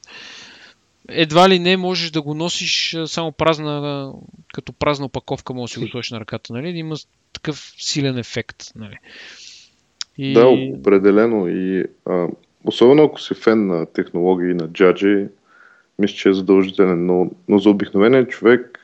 [1.09, 4.13] едва ли не можеш да го носиш само празна,
[4.55, 6.69] като празна опаковка, може да си го сложиш на ръката, нали?
[6.69, 6.97] Има
[7.33, 8.67] такъв силен ефект.
[8.75, 8.99] Нали?
[10.19, 10.35] И...
[10.35, 11.49] Да, определено.
[11.49, 12.29] И, а,
[12.65, 15.27] особено ако си фен на технологии, на джаджи,
[15.99, 17.07] мисля, че е задължителен.
[17.07, 18.79] Но, но за обикновения човек,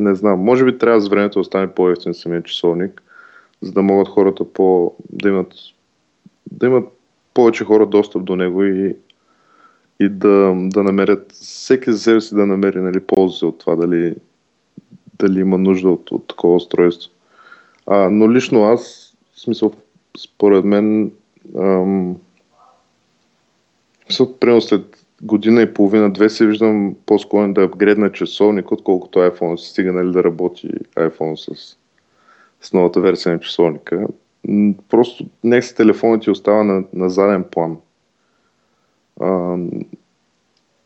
[0.00, 3.02] не знам, може би трябва с времето да стане по-ефтин самия часовник,
[3.60, 5.54] за да могат хората по, да имат,
[6.52, 6.88] да имат
[7.34, 8.96] повече хора достъп до него и,
[10.00, 14.14] и да, да намерят, всеки за себе си да намери нали, ползи от това, дали,
[15.18, 17.10] дали има нужда от, от такова устройство.
[17.86, 19.72] А, но лично аз, в смисъл,
[20.18, 21.12] според мен,
[21.58, 22.16] ам,
[24.40, 29.92] примерно след година и половина-две се виждам по-склонен да апгрейдна часовник, отколкото iPhone се стига
[29.92, 31.76] нали, да работи iPhone с,
[32.60, 34.06] с новата версия на часовника.
[34.88, 37.76] Просто днес телефонът ти остава на, на заден план.
[39.20, 39.56] А,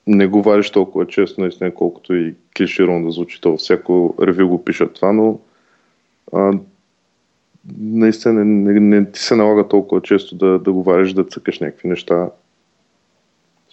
[0.06, 3.40] не го вариш толкова често, наистина, колкото и клиширано да звучи.
[3.40, 5.40] То всяко ревю го пишат това, но
[6.32, 6.52] а,
[7.78, 11.88] наистина не, не, не ти се налага толкова често да, да говориш, да цъкаш някакви
[11.88, 12.14] неща.
[12.16, 12.30] В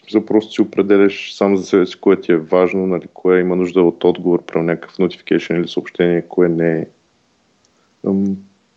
[0.02, 3.56] смисъл просто си определяш сам за себе си кое ти е важно, нали, кое има
[3.56, 6.88] нужда от отговор при някакъв notification или съобщение, кое не е.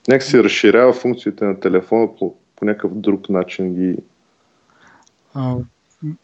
[0.08, 3.96] Нека си разширява функциите на телефона по, по някакъв друг начин ги.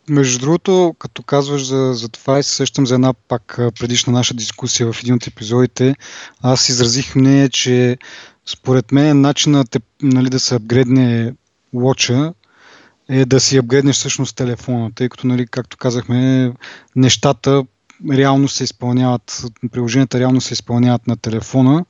[0.09, 4.34] Между другото, като казваш за, за това и се сещам за една пак предишна наша
[4.34, 5.95] дискусия в един от епизодите,
[6.43, 7.99] аз изразих мнение, че
[8.47, 11.34] според мен начинът е, нали, да се апгредне
[11.74, 12.34] лоча
[13.09, 16.53] е да си апгрейднеш всъщност телефона, тъй като, нали, както казахме,
[16.97, 17.64] нещата
[18.11, 21.84] реално се изпълняват, приложенията реално се изпълняват на телефона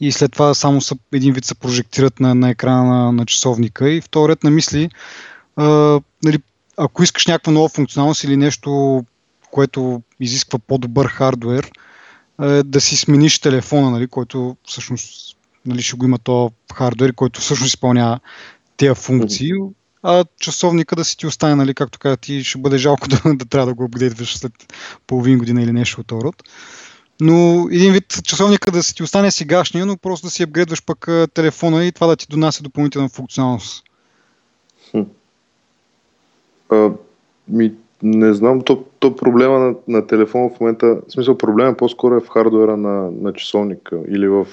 [0.00, 3.90] и след това само са, един вид се прожектират на, на екрана на, на часовника.
[3.90, 4.90] И втори ред на мисли,
[5.56, 6.38] а, нали,
[6.76, 9.04] ако искаш някаква нова функционалност или нещо,
[9.50, 11.70] което изисква по-добър хардвер,
[12.42, 17.40] е, да си смениш телефона, нали, който всъщност нали, ще го има то хардвер, който
[17.40, 18.20] всъщност изпълнява
[18.76, 19.52] тези функции,
[20.02, 23.44] а часовника да си ти остане, нали, както каза ти, ще бъде жалко да, да
[23.44, 24.52] трябва да го апгрейдваш след
[25.06, 26.42] половин година или нещо от род.
[27.20, 31.08] Но един вид часовника да си ти остане сегашния, но просто да си апгрейдваш пък
[31.34, 33.84] телефона и това да ти донася допълнителна функционалност.
[34.90, 35.00] Хм.
[36.70, 36.90] А,
[37.48, 42.16] ми, не знам, то, то проблема на, на телефона в момента, в смисъл проблема по-скоро
[42.16, 44.46] е в хардуера на, на часовника или в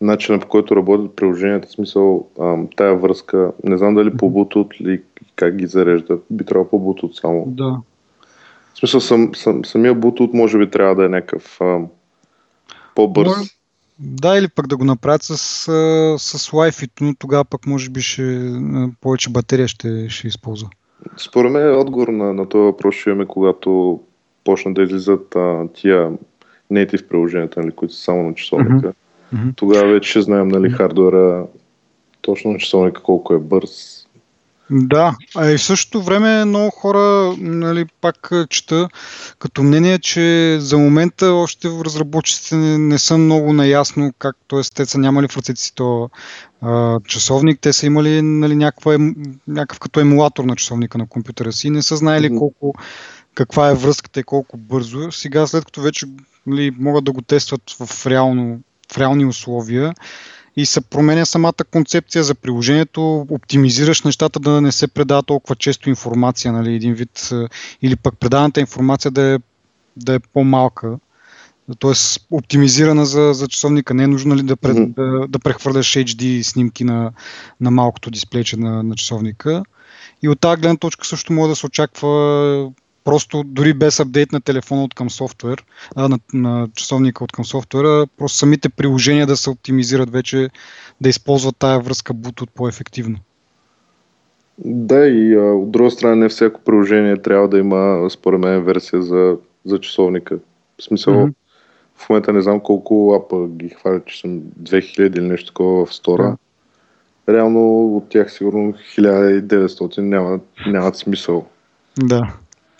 [0.00, 2.28] начина по който работят приложенията, смисъл
[2.76, 5.02] тая връзка, не знам дали по Bluetooth или
[5.36, 7.44] как ги зарежда, би трябвало по Bluetooth само.
[7.46, 7.76] Да.
[8.74, 11.58] В смисъл сам, сам, самия Bluetooth може би трябва да е някакъв
[12.94, 13.28] по-бърз.
[13.28, 13.50] Може,
[13.98, 15.36] да, или пък да го направят с,
[16.18, 18.52] с Wi-Fi, но тогава пък може би ще,
[19.00, 20.68] повече батерия ще, ще използва.
[21.16, 24.00] Според мен отговор на, на този въпрос ще имаме, когато
[24.44, 26.12] почнат да излизат а, тия
[26.72, 28.88] native приложенията, нали, които са само на часовника.
[28.88, 28.94] Mm-hmm
[29.34, 29.56] Mm-hmm.
[29.56, 31.46] Тогава вече знаем нали, хардуера,
[32.20, 34.06] точно часовника колко е бърз.
[34.70, 38.88] Да, а и в същото време много хора, нали, пак чета
[39.38, 44.60] като мнение, че за момента още в разработчиците не, не са много наясно как, т.е.
[44.74, 46.10] те са нямали в ръцете си то
[46.60, 48.98] а, часовник, те са имали нали, някаква,
[49.48, 52.74] някакъв като емулатор на часовника на компютъра си, не са знаели колко,
[53.34, 55.12] каква е връзката и колко бързо.
[55.12, 56.06] Сега, след като вече
[56.46, 58.60] нали, могат да го тестват в реално
[58.92, 59.94] в реални условия
[60.56, 65.88] и се променя самата концепция за приложението, оптимизираш нещата да не се предава толкова често
[65.88, 67.30] информация, нали, един вид,
[67.82, 69.38] или пък предаваната информация да е,
[69.96, 70.98] да е по-малка,
[71.80, 71.92] т.е.
[72.30, 73.94] оптимизирана за, за часовника.
[73.94, 75.20] Не е нужно нали, да, пред, mm-hmm.
[75.20, 77.12] да, да прехвърляш HD снимки на,
[77.60, 79.62] на малкото дисплейче на, на часовника.
[80.22, 82.72] И от тази гледна точка също може да се очаква
[83.06, 87.44] просто дори без апдейт на телефона от към софтуер, а, на, на часовника от към
[87.44, 90.50] софтуера, просто самите приложения да се оптимизират вече,
[91.00, 93.18] да използват тая връзка Bluetooth по-ефективно.
[94.58, 99.02] Да, и а, от друга страна не всяко приложение трябва да има, според мен, версия
[99.02, 100.38] за, за часовника.
[100.78, 101.34] В смисъл, mm-hmm.
[101.94, 105.94] в момента не знам колко апа ги хвалят, че съм 2000 или нещо такова в
[105.94, 106.36] стора.
[107.28, 111.46] Реално от тях сигурно 1900 нямат, нямат смисъл.
[111.98, 112.34] Да.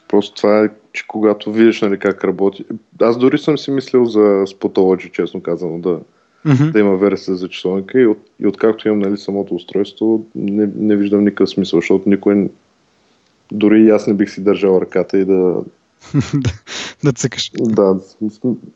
[0.09, 2.65] Просто това е, че когато видиш нали, как работи.
[3.01, 6.01] Аз дори съм си мислил за Spotology, честно казано, да,
[6.47, 6.71] mm-hmm.
[6.71, 10.97] да има версия за часовника и, от, и откакто имам нали, самото устройство, не, не
[10.97, 12.49] виждам никакъв смисъл, защото никой,
[13.53, 15.57] дори и аз не бих си държал ръката и да...
[17.05, 17.51] да цъкаш.
[17.55, 18.01] Да,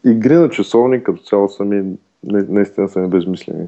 [0.05, 3.67] игри на часовник като цяло са ми, наистина са ми безмислени.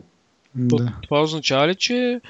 [0.55, 0.93] Да.
[1.03, 2.21] Това означава ли, че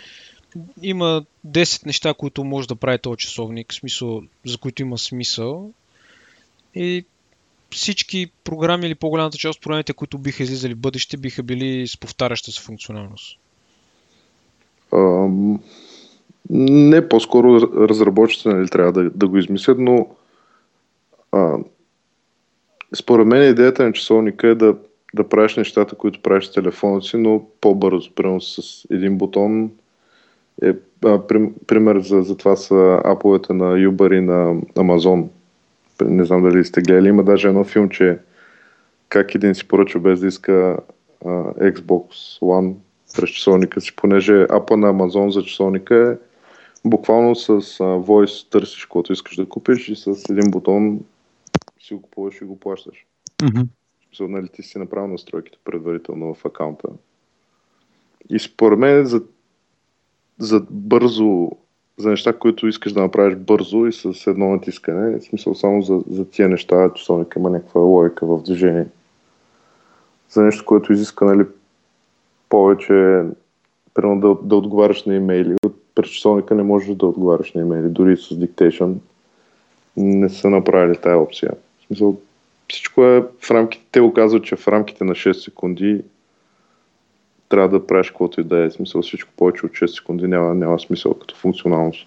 [0.82, 5.70] има 10 неща, които може да прави този часовник, смисъл, за които има смисъл.
[6.74, 7.04] И
[7.70, 11.96] всички програми или по-голямата част от програмите, които биха излизали в бъдеще, биха били с
[11.96, 13.38] повтаряща се функционалност.
[14.90, 15.58] Um,
[16.50, 20.08] не, по-скоро разработчиците нали, трябва да, да го измислят, но
[21.32, 21.56] а,
[22.94, 24.76] според мен идеята на часовника е да,
[25.14, 29.70] да правиш нещата, които правиш с телефона си, но по-бързо, примерно с един бутон
[30.62, 30.72] е,
[31.04, 31.20] а,
[31.66, 35.28] пример за, за това са аповете на Uber и на Amazon.
[36.04, 37.08] Не знам дали сте гледали.
[37.08, 38.18] Има даже едно филмче
[39.08, 40.78] как един си поръчва без да иска
[41.24, 42.74] а, Xbox One
[43.16, 46.18] през часовника си, понеже апа на Amazon за часовника
[46.84, 51.00] е буквално с а, voice търсиш каквото искаш да купиш и с един бутон
[51.80, 53.06] си го купуваш и го плащаш.
[53.42, 53.66] Mm-hmm.
[54.14, 56.88] So, нали, ти си направил настройките предварително в акаунта.
[58.30, 59.22] И според мен за
[60.42, 61.50] за бързо,
[61.98, 66.02] за неща, които искаш да направиш бързо и с едно натискане, в смисъл само за,
[66.10, 68.86] за тия неща, часовника има някаква логика в движение.
[70.30, 71.46] За нещо, което изиска нали,
[72.48, 73.22] повече,
[73.94, 75.56] примерно да, да отговаряш на имейли.
[75.94, 78.92] През часовника не можеш да отговаряш на имейли, дори с диктейшн
[79.96, 81.50] не са направили тая опция.
[81.80, 82.16] В смисъл,
[82.68, 86.02] всичко е в рамките, те го казват, че в рамките на 6 секунди
[87.52, 88.70] трябва да правиш каквото и да е.
[88.70, 92.06] Смисъл всичко повече от 6 секунди няма, няма смисъл като функционалност.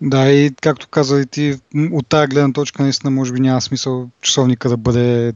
[0.00, 1.54] Да, и както каза и ти,
[1.92, 5.32] от тази гледна точка наистина може би няма смисъл часовника да бъде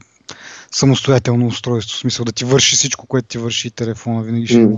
[0.71, 4.77] самостоятелно устройство, в смисъл да ти върши всичко, което ти върши телефона, винаги ще има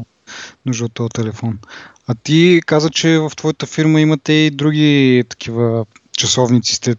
[0.65, 1.59] нужда от този телефон.
[2.07, 5.85] А ти каза, че в твоята фирма имате и други такива
[6.17, 6.95] часовници, сте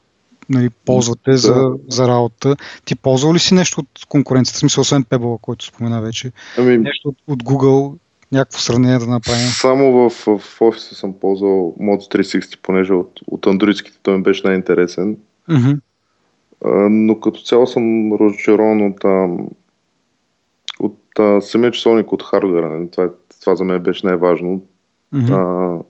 [0.49, 1.39] нали, ползвате да.
[1.39, 2.57] за, за работа.
[2.85, 4.57] Ти ползвал ли си нещо от конкуренцията?
[4.57, 6.33] В смисъл, освен Pebble, който спомена вече.
[6.59, 7.99] Ами, нещо от, от Google,
[8.33, 9.47] някакво сравнение да направим?
[9.47, 14.47] Само в, в офиса съм ползвал Mod 360, понеже от, от андроидските той ми беше
[14.47, 15.17] най-интересен.
[15.51, 15.81] Mm-hmm.
[16.65, 19.29] А, но като цяло съм разочарован от, а,
[20.81, 22.69] от а, самия часовник от хардвера.
[22.69, 22.91] Нали?
[22.91, 24.63] Това, това за мен беше най-важно.
[25.15, 25.33] Mm-hmm.
[25.33, 25.83] А,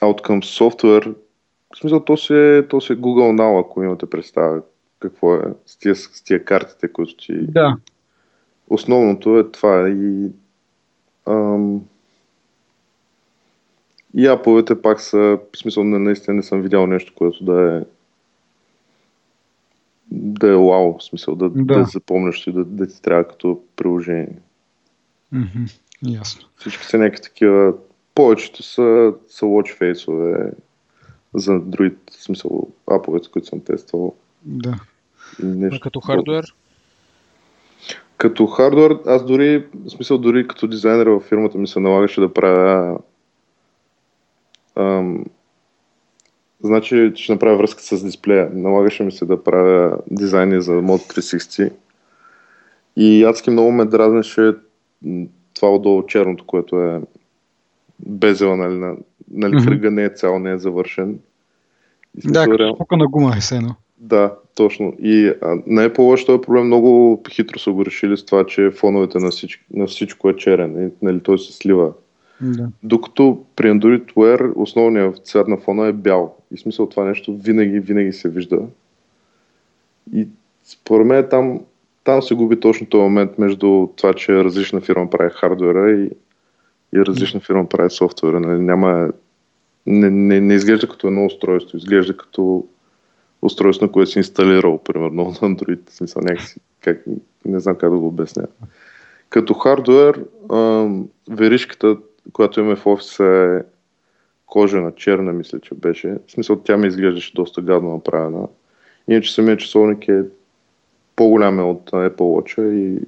[0.00, 1.14] а от към софтуер
[1.80, 4.62] смисъл, то си, е, то си е Google Now, ако имате представа
[5.00, 7.46] какво е с тия, с тия картите, които ти...
[7.46, 7.76] Да.
[8.68, 10.30] Основното е това и...
[11.26, 11.80] Ам...
[14.14, 17.84] И аповете пак са, в смисъл, не, наистина не съм видял нещо, което да е
[20.10, 21.78] да е вау, в смисъл да, да.
[21.78, 24.38] да запомняш и да, да ти трябва като приложение.
[25.34, 25.80] Mm-hmm.
[26.06, 26.48] Ясно.
[26.56, 27.74] Всички са някакви такива,
[28.14, 30.50] повечето са, са watch face
[31.34, 34.14] за Android, в смисъл аповете, които съм тествал.
[34.42, 34.74] Да.
[35.42, 35.76] Нещо.
[35.76, 36.54] А като хардвер?
[38.16, 42.34] Като хардвер, аз дори, в смисъл дори като дизайнер в фирмата ми се налагаше да
[42.34, 42.98] правя
[44.76, 45.24] ам,
[46.62, 48.50] значи ще направя връзка с дисплея.
[48.52, 51.72] Налагаше ми се да правя дизайни за Mod 360
[52.96, 54.54] и адски много ме дразнеше
[55.54, 57.02] това отдолу черното, което е
[58.06, 58.96] безела, нали, на,
[59.30, 59.68] нали mm-hmm.
[59.68, 61.18] кръга не е цял, не е завършен.
[62.24, 62.76] И да, като реал...
[62.92, 63.74] на гума е сено.
[63.98, 64.94] Да, точно.
[64.98, 65.32] И
[65.66, 69.64] не е този проблем, много хитро са го решили с това, че фоновете на, всич...
[69.74, 71.92] на всичко е черен, и, нали, той се слива.
[72.40, 72.68] Да.
[72.82, 76.36] Докато при Android Wear основният цвят на фона е бял.
[76.54, 78.60] И смисъл това нещо винаги, винаги се вижда.
[80.14, 80.28] И
[80.64, 81.60] според мен там
[82.04, 86.10] там се губи точно този момент между това, че различна фирма прави хардвера и,
[86.94, 88.40] и различна фирма прави софтуера.
[88.40, 88.60] Нали?
[88.60, 89.12] Няма,
[89.86, 92.66] не, не, не изглежда като едно устройство, изглежда като
[93.42, 95.90] устройство, на което си инсталирал, примерно на Android.
[95.90, 97.04] Смисъл, някакси, как,
[97.44, 98.46] не знам как да го обясня.
[99.28, 100.24] Като хардвер,
[101.30, 101.96] веришката,
[102.32, 103.64] която имаме в офиса е
[104.46, 106.16] кожена, черна, мисля, че беше.
[106.26, 108.48] В смисъл, тя ми изглеждаше доста гадно направена.
[109.08, 110.22] Иначе самия часовник е
[111.16, 112.98] по-голям е от Apple Watch и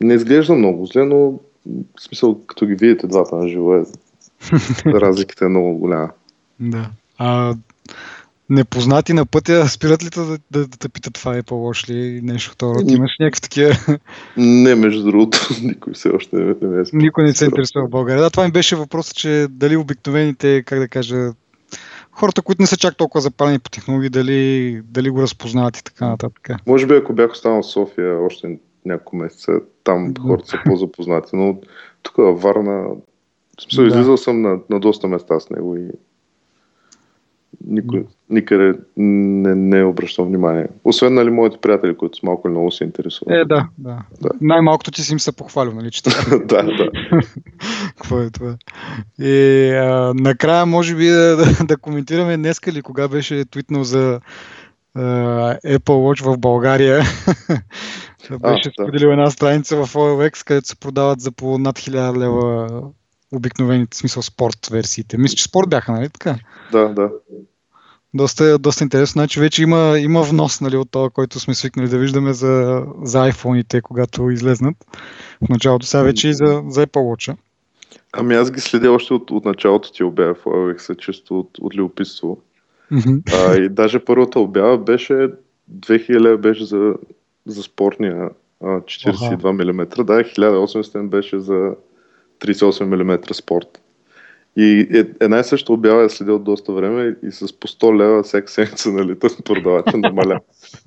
[0.00, 1.38] не изглежда много зле, но
[1.96, 3.84] в смисъл, като ги видите двата на живо, е,
[4.86, 6.10] разликата е много голяма.
[6.60, 6.90] Да.
[7.18, 7.54] А
[8.50, 12.50] непознати на пътя спират ли да, да, да те питат това е по-лош ли нещо
[12.52, 12.86] второ?
[12.86, 13.98] Ти имаш някакви такива?
[14.36, 17.90] Не, между другото, никой все още не, не ме е Никой не се интересува в
[17.90, 18.22] България.
[18.22, 21.32] Да, това ми беше въпросът, че дали обикновените, как да кажа,
[22.10, 26.08] хората, които не са чак толкова запалени по технологии, дали, дали го разпознават и така
[26.08, 26.50] нататък.
[26.66, 28.58] Може би ако бях останал в София още
[28.88, 29.52] няколко месеца,
[29.84, 31.58] там хората са по-запознати, но
[32.02, 32.88] тук във Варна,
[33.60, 33.88] смисъл, да.
[33.88, 35.90] излизал съм на, на доста места с него и
[37.66, 40.66] никой, никъде не, не е обръщал внимание.
[40.84, 43.34] Освен, нали, моите приятели, които с малко или много се интересуват.
[43.34, 43.98] Е, да, да.
[44.22, 44.30] да.
[44.40, 46.02] Най-малкото ти си им се похвалил, нали, че
[46.44, 46.90] Да, да.
[47.96, 48.56] Какво е това?
[49.18, 54.20] И а, накрая, може би, да, да, коментираме днеска ли, кога беше твитнал за
[54.96, 57.00] Apple Watch в България.
[58.30, 59.12] беше споделил да.
[59.12, 62.68] една страница в OLX, където се продават за по над 1000 лева
[63.32, 65.18] обикновените, смисъл спорт версиите.
[65.18, 66.38] Мисля, че спорт бяха, нали така?
[66.72, 67.10] Да, да.
[68.14, 69.20] Доста, доста интересно.
[69.20, 73.18] Значи вече има, има внос нали, от това, който сме свикнали да виждаме за, за
[73.18, 74.76] iPhone-ите, когато излезнат.
[75.44, 77.36] В началото сега вече и за, за Apple Watch.
[78.12, 81.74] Ами аз ги следя още от, от началото ти обява в OLX, чисто от, от
[81.74, 82.38] любопитство.
[82.92, 83.22] Mm-hmm.
[83.34, 85.30] А, и даже първата обява беше
[85.74, 86.94] 2000 беше за,
[87.46, 88.30] за спортния
[88.62, 90.04] а, 42 мм.
[90.04, 91.74] Да, 1800 беше за
[92.40, 93.82] 38 мм спорт.
[94.56, 98.22] И е, една и съща обява е следил доста време и с по 100 лева
[98.22, 100.40] всяка седмица нали, продавача намаля,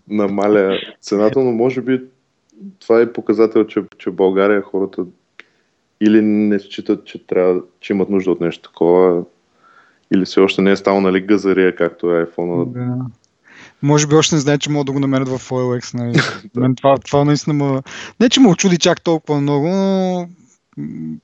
[0.10, 2.02] намаля цената, но може би
[2.80, 5.06] това е показател, че, че България хората
[6.02, 9.24] или не считат, че, трябва, че имат нужда от нещо такова,
[10.14, 12.72] или все още не е стало нали, газария, както е iPhone.
[12.72, 13.06] Да.
[13.82, 15.94] Може би още не знае, че могат да го намерят в OLX.
[15.94, 16.20] Нали.
[16.56, 17.84] Мен това, това наистина ма...
[18.20, 20.28] Не, че му очуди чак толкова много, но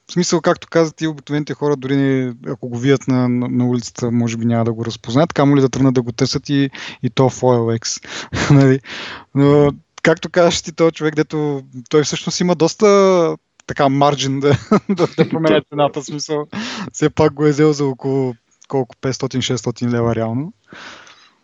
[0.08, 3.68] в смисъл, както казват и обикновените хора, дори не, ако го видят на, на, на
[3.68, 6.70] улицата, може би няма да го разпознаят, камо ли да тръгнат да го търсят и,
[7.04, 8.06] и то в OLX.
[8.54, 8.80] нали?
[9.36, 9.72] Но,
[10.04, 14.58] както казваш ти, този човек, дето той всъщност има доста така марджин да,
[14.90, 16.46] да, да променя цената, смисъл.
[16.94, 18.34] Все пак го е взел за около
[18.68, 20.54] колко 500-600 лева реално.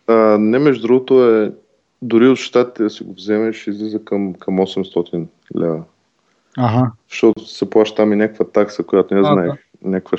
[0.06, 1.52] А, не, между другото е
[2.02, 5.26] дори от щатите да си го вземеш, излиза към, към 800
[5.58, 5.82] лева.
[6.58, 6.92] Ага.
[7.10, 9.52] Защото се плаща там и някаква такса, която не а, знаех.
[9.52, 9.88] Да.
[9.90, 10.18] Някаква,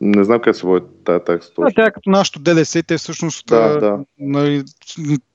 [0.00, 1.50] не знам как се води тази такса.
[1.58, 3.98] Да, тя е като нашото ДДС, те всъщност да, да.
[4.18, 4.64] Нали,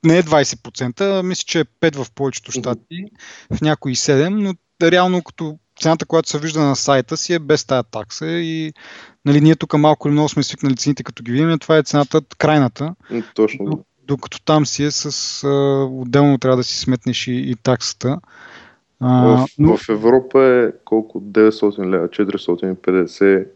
[0.04, 3.06] не е 20%, мисля, че е 5 в повечето щати,
[3.54, 4.54] в някои 7, но
[4.92, 8.74] реално като цената, която се вижда на сайта си е без тая такса и
[9.26, 12.22] нали, ние тук малко или много сме свикнали цените, като ги видим, това е цената
[12.38, 12.96] крайната.
[13.36, 13.86] Точно.
[14.08, 18.20] Докато там си е с а, отделно трябва да си сметнеш и, и таксата.
[19.00, 19.78] А, в, но...
[19.78, 21.22] в Европа е колко?
[21.22, 23.48] 900 лева, 450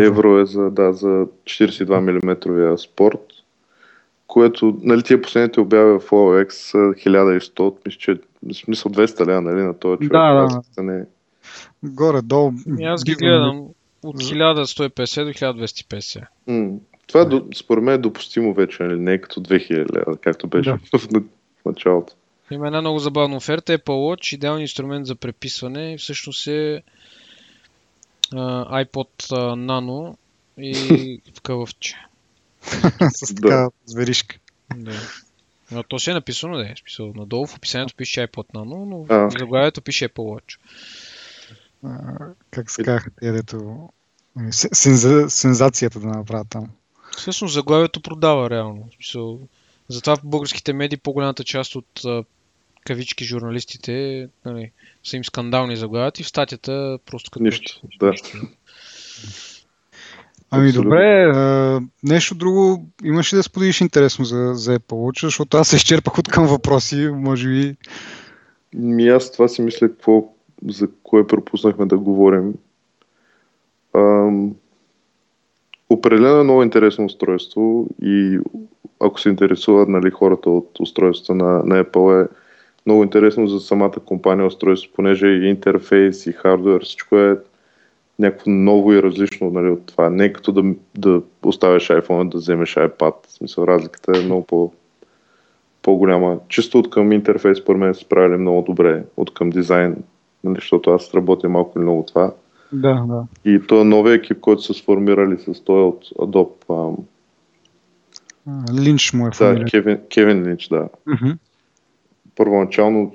[0.00, 3.20] евро е за, да, за 42 мм спорт,
[4.26, 9.40] което, нали, тия последните обяви в OLX са 1100, мисля, че в смисъл 200 лева,
[9.40, 10.12] нали, на този човек.
[10.12, 10.82] Да, да.
[10.82, 11.04] Не...
[11.84, 12.52] Горе-долу.
[12.78, 13.68] И аз ги гледам
[14.02, 16.26] от 1150 до 1250.
[16.46, 20.46] М- това е, според мен е допустимо вече, нали, не е като 2000 лева, както
[20.46, 20.98] беше да.
[20.98, 22.12] в началото.
[22.50, 23.78] Има една много забавна оферта.
[23.78, 25.96] Apple Watch, идеален инструмент за преписване.
[25.98, 26.82] Всъщност е
[28.32, 30.16] uh, iPod uh, Nano
[30.58, 31.96] и в кълъвче.
[33.10, 34.36] С така зверишка.
[34.76, 35.00] Да.
[35.70, 36.74] Но то си е написано, да е.
[36.80, 39.28] Смисъл, надолу в описанието пише iPod Nano, но а.
[39.28, 40.58] в заглавието пише Apple Watch.
[42.50, 43.88] Как се казаха те, дето...
[44.50, 45.30] Сенза...
[45.30, 46.68] Сензацията да направят там.
[47.16, 48.88] Всъщност заглавието продава реално.
[49.88, 52.02] Затова в българските медии по-голямата част от
[52.84, 54.70] кавички журналистите нали,
[55.04, 57.42] са им скандални заглавят и в статията просто като...
[57.42, 58.12] Нищо, да.
[60.54, 60.90] Ами Абсолютно.
[60.90, 65.68] добре, а, нещо друго имаш ли да споделиш интересно за, за Apple Watch, защото аз
[65.68, 67.76] се изчерпах от към въпроси, може би.
[68.74, 70.34] Ми аз това си мисля, какво,
[70.68, 72.54] за кое пропуснахме да говорим.
[73.94, 74.54] Ам,
[75.90, 78.38] определено е много интересно устройство и
[79.00, 82.28] ако се интересуват нали, хората от устройството на, на Apple е
[82.86, 87.38] много интересно за самата компания устройство, понеже и интерфейс, и хардвер, всичко е
[88.18, 90.10] някакво ново и различно нали, от това.
[90.10, 93.26] Не като да, да оставяш iPhone, да вземеш iPad.
[93.26, 94.72] В смисъл, разликата е много по,
[95.82, 96.38] по-голяма.
[96.48, 99.04] Чисто от към интерфейс, според мен, се справили много добре.
[99.16, 99.96] От към дизайн,
[100.44, 102.32] нали, защото аз работя малко или много това.
[102.72, 103.24] Да, да.
[103.44, 106.96] И то новия екип, който са сформирали с той от Adobe.
[108.80, 110.88] Линч му е Да, Кевин, Кевин Линч, да.
[111.08, 111.36] Uh-huh.
[112.36, 113.12] Първоначално,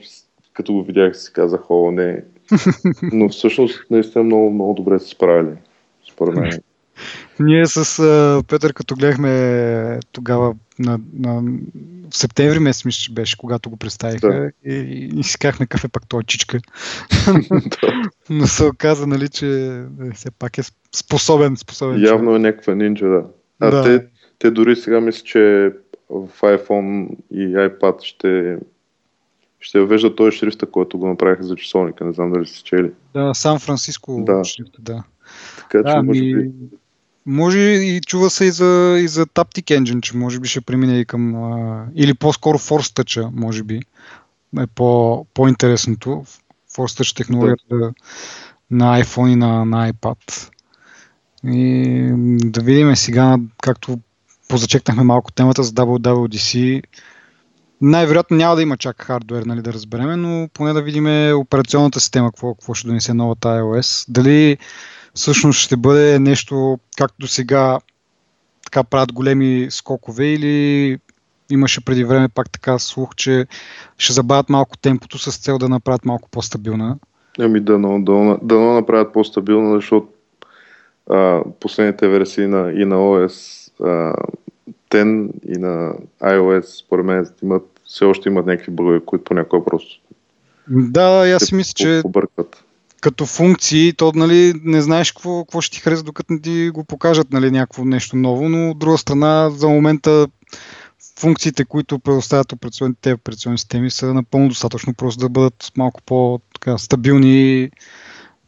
[0.53, 2.23] като го видях, си казах, о, не.
[3.13, 5.55] Но всъщност, наистина много, много добре се справили,
[6.11, 6.51] според мен.
[7.39, 11.41] Ние с uh, Петър, като гледахме тогава на, на,
[12.11, 14.71] в септември месец, мисля, беше, когато го представиха Да.
[14.71, 16.59] и, и, и си казахме какъв е пак той чичка.
[18.29, 20.63] Но се оказа, нали, че е, все пак е
[20.95, 23.23] способен, способен Явно е някаква нинджа, да.
[23.59, 23.83] А Да.
[23.83, 24.07] Те,
[24.39, 25.73] те дори сега мисля, че
[26.09, 28.57] в iPhone и iPad ще,
[29.59, 32.05] ще въвеждат този шрифта, който го направиха за часовника.
[32.05, 32.91] Не знам дали сте чели.
[33.13, 34.43] Да, Сан Франциско Да.
[34.43, 35.03] шрифта, да.
[35.57, 36.51] Така че, Да, може ми, би,
[37.27, 40.99] може и чува се и за, и за Taptic Engine, че може би ще премине
[40.99, 41.35] и към...
[41.35, 43.81] А, или по-скоро Force Touch, може би.
[44.59, 46.09] Е по, по-интересното.
[46.75, 47.93] Force Touch технологията да.
[48.71, 50.49] на iPhone и на, на iPad.
[51.43, 52.11] И
[52.43, 53.99] да видим сега, както
[54.47, 56.83] позачекнахме малко темата за WWDC.
[57.81, 62.31] Най-вероятно няма да има чак хардвер, нали, да разбереме, но поне да видим операционната система,
[62.31, 64.05] какво, какво ще донесе новата iOS.
[64.09, 64.57] Дали
[65.17, 67.79] всъщност ще бъде нещо, както сега
[68.63, 70.97] така правят големи скокове или
[71.51, 73.45] имаше преди време пак така слух, че
[73.97, 76.97] ще забавят малко темпото с цел да направят малко по-стабилна.
[77.39, 80.07] ами дано, дано, дано направят по-стабилно, защото
[81.09, 84.13] а, последните версии на, и на OS а,
[84.91, 90.01] 10 и на iOS, според мен, имат, все още имат някакви бъгове, които понякога просто
[90.69, 92.63] Да, аз си мисля, че побъркват.
[93.01, 96.83] Като функции, то нали, не знаеш какво, какво ще ти хареса, докато не ти го
[96.83, 100.27] покажат нали, някакво нещо ново, но от друга страна за момента
[101.19, 107.63] функциите, които предоставят операционните, те операционни системи са напълно достатъчно просто да бъдат малко по-стабилни
[107.63, 107.71] и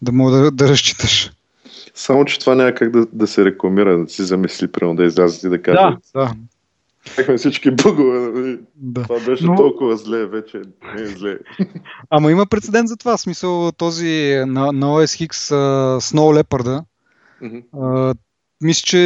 [0.01, 1.31] да могат да, да разчиташ.
[1.95, 5.43] Само, че това няма как да, да се рекламира, да си замисли, примерно да излязат
[5.43, 5.99] и да кажат.
[6.13, 6.33] Да, да,
[7.15, 8.19] Бяхме всички бъгове.
[8.19, 8.59] Нали?
[8.75, 9.03] да.
[9.03, 10.61] Това беше Но- толкова зле, вече
[10.95, 11.37] не е зле.
[12.09, 16.83] Ама има прецедент за това, в смисъл този на, на OS X uh, Snow Leopard.
[17.81, 18.13] А,
[18.61, 18.97] мисля, че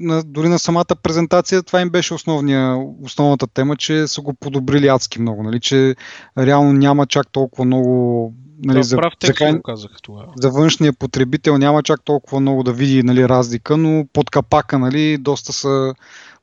[0.00, 4.88] на, дори на самата презентация това им беше основния, основната тема, че са го подобрили
[4.88, 5.96] адски много, нали, че
[6.38, 8.34] реално няма чак толкова много
[8.64, 10.32] нали, да, за, прав за, казах тогава.
[10.36, 15.18] за външния потребител няма чак толкова много да види нали, разлика, но под капака нали,
[15.18, 15.94] доста са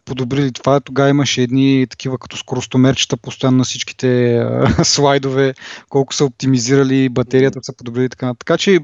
[0.08, 0.80] подобрили това.
[0.80, 5.54] Тогава имаше едни такива като скоростомерчета постоянно на всичките а, слайдове,
[5.90, 8.34] колко са оптимизирали, батерията са подобрили и така.
[8.40, 8.80] Така че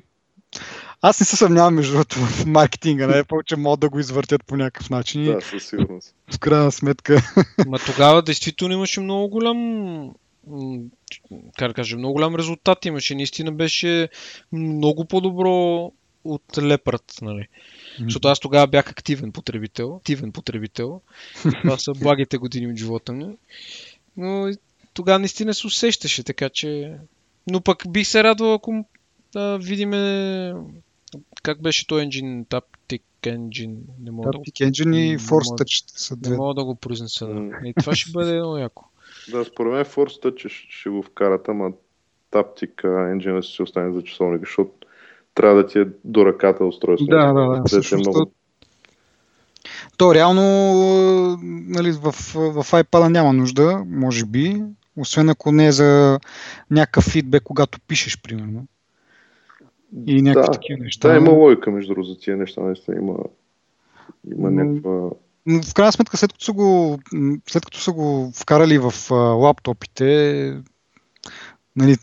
[1.01, 4.57] аз не се съмнявам между другото в маркетинга, не повече могат да го извъртят по
[4.57, 6.15] някакъв начин Да, със сигурност.
[6.33, 7.21] в крайна сметка.
[7.67, 10.09] Ма тогава действително имаше много голям
[11.57, 13.15] как да кажа, много голям резултат имаше.
[13.15, 14.09] Наистина беше
[14.51, 15.91] много по-добро
[16.23, 17.47] от Leopard, нали?
[17.99, 19.95] Защото аз тогава бях активен потребител.
[19.95, 21.01] Активен потребител.
[21.61, 23.27] Това са благите години от живота ми.
[24.17, 24.51] Но
[24.93, 26.97] тогава наистина се усещаше, така че...
[27.51, 28.85] Но пък бих се радвал, ако
[29.33, 30.53] да, видиме
[31.43, 33.75] как беше този енджин, Taptic Engine.
[33.99, 36.35] Не мога да, го- Taptic Engine и не Force Touch са не две.
[36.35, 37.27] мога да го произнеса.
[37.27, 37.33] Да.
[37.33, 37.51] М.
[37.65, 38.85] И това ще бъде много яко.
[39.31, 41.71] Да, според мен Force Touch ще, го вкарат, ама
[42.31, 44.82] Taptic Engine ще си остане за часовника, защото
[45.35, 47.07] трябва да ти е до ръката устройство.
[47.07, 47.55] Да, да, да.
[47.55, 48.31] Са Всъщност, много...
[49.97, 50.43] То реално
[51.67, 54.63] нали, в, в iPad няма нужда, може би,
[54.97, 56.19] освен ако не е за
[56.71, 58.65] някакъв фидбек, когато пишеш, примерно.
[60.07, 61.09] И някакви да, такива неща.
[61.09, 63.13] да, има логика между другото за тия неща, наистина има,
[64.37, 65.09] има някаква...
[65.69, 66.99] В крайна сметка, след като са го,
[67.49, 70.61] след като са го вкарали в а, лаптопите,
[71.75, 71.95] нали,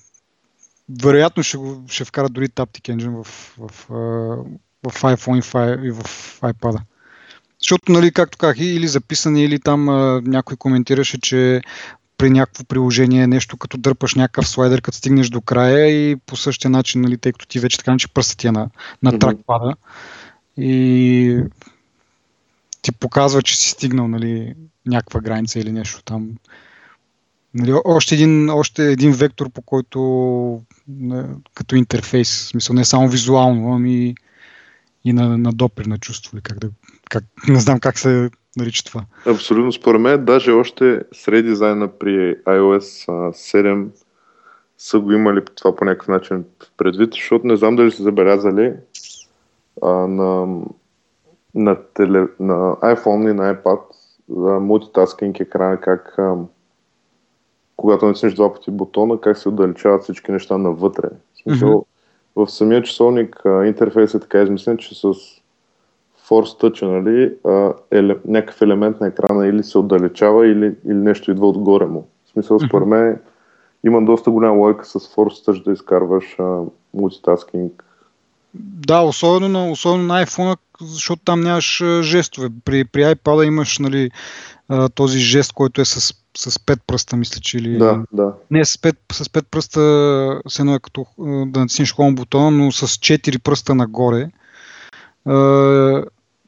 [1.03, 3.97] вероятно ще, го, ще вкарат дори Taptic Engine в, в, а,
[4.91, 6.03] в iPhone и в, и в
[6.41, 6.81] iPad.
[7.61, 11.61] Защото, нали, както казах, или записане, или там а, някой коментираше, че
[12.19, 16.71] при някакво приложение нещо като дърпаш някакъв слайдер, като стигнеш до края и по същия
[16.71, 18.71] начин, нали, тъй като ти вече така че пръстът е на,
[19.03, 19.75] на тракпада
[20.57, 21.43] и
[22.83, 24.55] ти показва, че си стигнал нали,
[24.87, 26.31] някаква граница или нещо там.
[27.55, 30.01] Нали, още, един, още един вектор, по който
[31.55, 34.15] като интерфейс, в смисъл не само визуално, ами
[35.05, 36.39] и на, на допир на чувство.
[36.43, 36.69] Как да,
[37.11, 39.05] как, не знам как се нарича това.
[39.27, 43.89] Абсолютно, според мен, даже още сред дизайна при iOS а, 7
[44.79, 46.45] са го имали това по някакъв начин
[46.77, 48.73] предвид, защото не знам дали са забелязали
[49.83, 50.59] а, на,
[51.55, 53.81] на, теле, на iPhone и на iPad
[54.29, 56.35] за мултитаскинг екрана, как а,
[57.81, 61.09] когато натиснеш два пъти бутона, как се отдалечават всички неща навътре.
[61.35, 62.47] В смисъл, mm-hmm.
[62.47, 65.03] в самия часовник а, интерфейс е така измислен, че с
[66.29, 71.31] Force Touch, нали, а, еле, някакъв елемент на екрана или се отдалечава, или, или нещо
[71.31, 72.09] идва отгоре му.
[72.25, 73.21] В смисъл, според мен
[73.85, 76.61] има доста голяма лойка с Force Touch да изкарваш а,
[76.95, 77.85] мултитаскинг.
[78.55, 82.49] Да, особено на, особено на iPhone, защото там нямаш жестове.
[82.65, 84.11] При, при iPad имаш нали,
[84.95, 86.01] този жест, който е с,
[86.37, 87.79] с 5 пръста, мисля, че или...
[87.79, 88.35] Да, да.
[88.51, 89.81] Не, с 5, с 5 пръста
[90.49, 91.07] се едно е като
[91.47, 94.29] да натиснеш Home бутона, но с 4 пръста нагоре.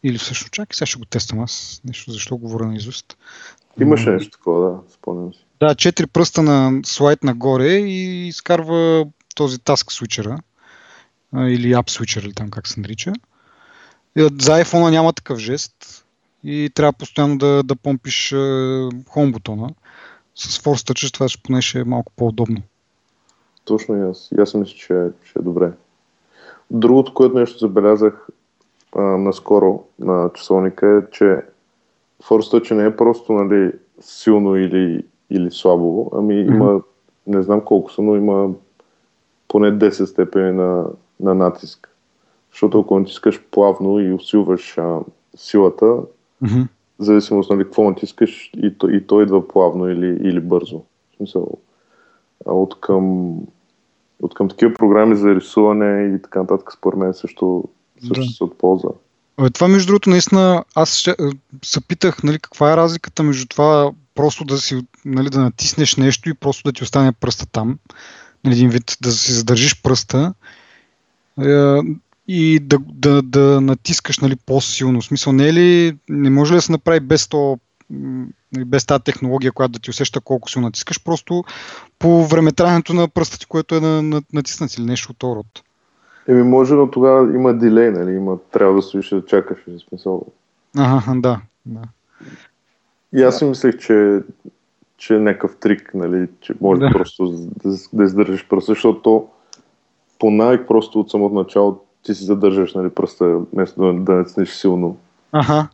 [0.05, 1.81] Или всъщност, чакай, сега ще го тествам аз.
[1.85, 3.17] Нещо, защо говоря на изуст.
[3.81, 5.45] Имаше нещо такова, да, спомням си.
[5.61, 10.39] Да, четири пръста на слайд нагоре и изкарва този task switcher
[11.37, 13.13] или app switcher или там как се нарича.
[14.17, 16.05] За iPhone няма такъв жест
[16.45, 18.31] и трябва постоянно да, да помпиш
[19.15, 19.71] home бутона.
[20.35, 22.63] С Force Touch това ще поне ще е малко по-удобно.
[23.65, 24.31] Точно и аз.
[24.39, 25.73] Аз мисля, че, че е добре.
[26.71, 28.29] Другото, което нещо забелязах
[28.97, 31.25] а, наскоро на часовника е, че
[32.23, 36.55] Force Touch не е просто нали, силно или или слабо, ами mm-hmm.
[36.55, 36.81] има,
[37.27, 38.51] не знам колко са, но има
[39.49, 40.87] поне 10 степени на,
[41.23, 41.89] на натиск.
[42.51, 44.99] Защото ако натискаш плавно и усилваш а,
[45.37, 46.67] силата, mm-hmm.
[46.99, 50.79] зависимост нали какво натискаш, и то, и то идва плавно или, или бързо.
[50.79, 51.49] В смисъл,
[52.45, 53.37] от към,
[54.23, 57.65] от към такива програми за рисуване и така нататък, според мен също,
[58.01, 58.31] също да.
[58.31, 58.89] се от полза.
[59.53, 61.17] Това, между другото, наистина, аз ще,
[61.65, 66.29] се питах, нали, каква е разликата между това просто да си, нали, да натиснеш нещо
[66.29, 67.79] и просто да ти остане пръста там.
[68.45, 70.31] Нали, един вид да си задържиш пръста е,
[72.29, 75.01] и да, да, да натискаш нали, по-силно.
[75.01, 77.59] В смисъл, не е ли, не може ли да се направи без то
[78.53, 81.45] нали, без тази технология, която да ти усеща колко си натискаш, просто
[81.99, 85.47] по времетраенето на пръста ти, което е на, на, натиснат или нещо от род.
[86.29, 88.13] Еми може, но тогава има дилей, нали?
[88.13, 90.27] Има, трябва да стоиш да чакаш, в смисъл.
[90.79, 91.41] Ага, да.
[91.67, 91.83] да.
[93.15, 94.21] И аз си мислех, че,
[94.97, 96.91] че е някакъв трик, нали, че може да.
[96.91, 99.29] просто да, да издържиш пръста, защото
[100.23, 104.51] по навик просто от самото начало ти си задържаш нали, пръста, вместо да, да натиснеш
[104.51, 104.97] силно.
[105.33, 105.69] Ага.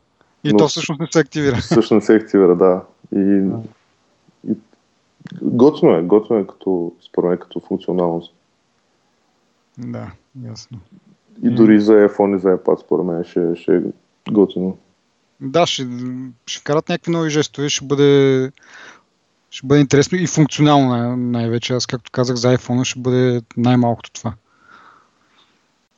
[0.45, 1.57] И Но, то всъщност не се активира.
[1.57, 2.83] Всъщност не се активира, да.
[3.17, 3.43] И,
[4.49, 4.55] и
[5.43, 8.35] готино е, готино е като, според мен, като функционалност.
[9.79, 10.11] Да,
[10.49, 10.79] ясно.
[11.43, 13.81] И дори за iPhone и за iPad, според мен, ще, ще е
[14.31, 14.77] готино.
[15.41, 15.87] Да, ще,
[16.47, 18.51] ще карат някакви нови жестове, ще бъде,
[19.51, 21.75] ще бъде интересно и функционално най- най-вече.
[21.75, 24.35] Аз, както казах, за iPhone ще бъде най-малкото това.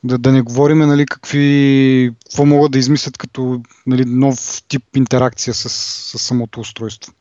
[0.03, 5.53] Да, да не говорим нали, какви, какво могат да измислят като нали, нов тип интеракция
[5.53, 7.13] с, с самото устройство.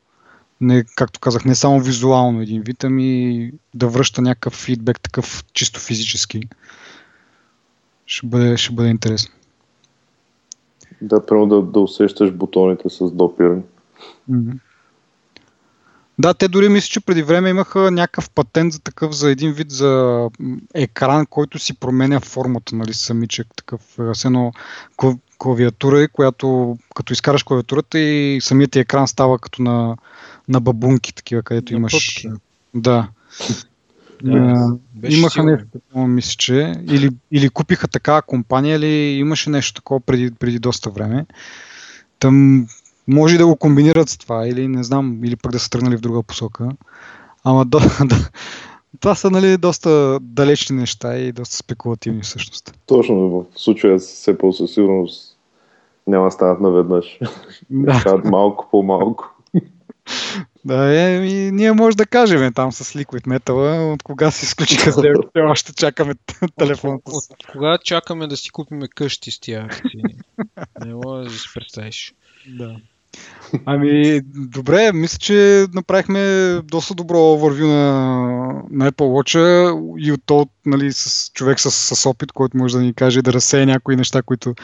[0.61, 5.81] Не, както казах, не само визуално един вид, ами да връща някакъв фидбек, такъв чисто
[5.81, 6.43] физически.
[8.07, 9.35] Ще бъде, ще бъде интересно.
[11.03, 13.63] Да, прямо да, да усещаш бутоните с допиране.
[14.31, 14.59] Mm-hmm.
[16.21, 19.71] Да, те дори мисля, че преди време имаха някакъв патент за такъв, за един вид
[19.71, 20.29] за
[20.75, 23.81] екран, който си променя формата, нали, самичък, такъв,
[24.15, 24.53] с едно
[25.39, 29.97] клавиатура, която като изкараш клавиатурата и самият екран става като на,
[30.49, 31.93] на бабунки, такива, където на имаш...
[31.93, 32.29] Пъпки.
[32.75, 33.09] Да.
[34.25, 34.77] Да,
[35.09, 36.75] имаха нещо такова, мисля, че.
[36.87, 41.27] Или, или купиха такава компания, или имаше нещо такова преди, преди доста време.
[42.19, 42.67] Там
[43.11, 46.01] може да го комбинират с това, или не знам, или пък да са тръгнали в
[46.01, 46.69] друга посока.
[47.45, 48.31] Ама до, да,
[49.01, 52.79] това са нали, доста далечни неща и доста спекулативни всъщност.
[52.87, 55.37] Точно, в случая с Apple със сигурност
[56.07, 57.19] няма да станат наведнъж.
[57.71, 57.95] Да.
[57.95, 59.35] стават малко по малко.
[60.65, 64.93] Да, е, и ние може да кажем там с Liquid Metal, от кога си изключиха
[64.93, 66.15] сделките, още чакаме
[66.59, 66.95] телефон.
[66.95, 70.03] От, от, кога чакаме да си купиме къщи с акции?
[70.85, 72.15] Не може да си представиш.
[72.49, 72.77] Да.
[73.67, 76.21] Ами, добре, мисля, че направихме
[76.65, 77.93] доста добро overview на,
[78.71, 79.37] на Apple Watch
[79.99, 83.33] и от то, нали, с човек с, с опит, който може да ни каже да
[83.33, 84.55] разсея някои неща, които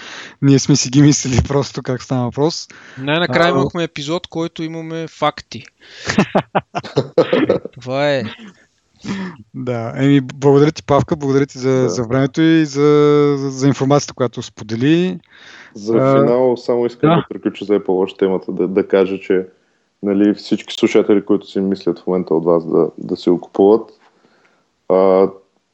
[0.43, 2.69] ние сме си ги мислили просто как стана въпрос.
[2.99, 5.65] Най-накрая имахме епизод, който имаме факти.
[7.81, 8.23] Това е.
[9.55, 11.89] Да, еми, благодаря ти, Павка, благодаря ти за, да.
[11.89, 15.19] за времето и за, за, за информацията, която сподели.
[15.77, 19.47] За финал само искам да, да приключа за Apple Watch темата, да, да кажа, че
[20.03, 23.93] нали, всички слушатели, които си мислят в момента от вас да, да се окупуват,
[24.89, 25.29] а,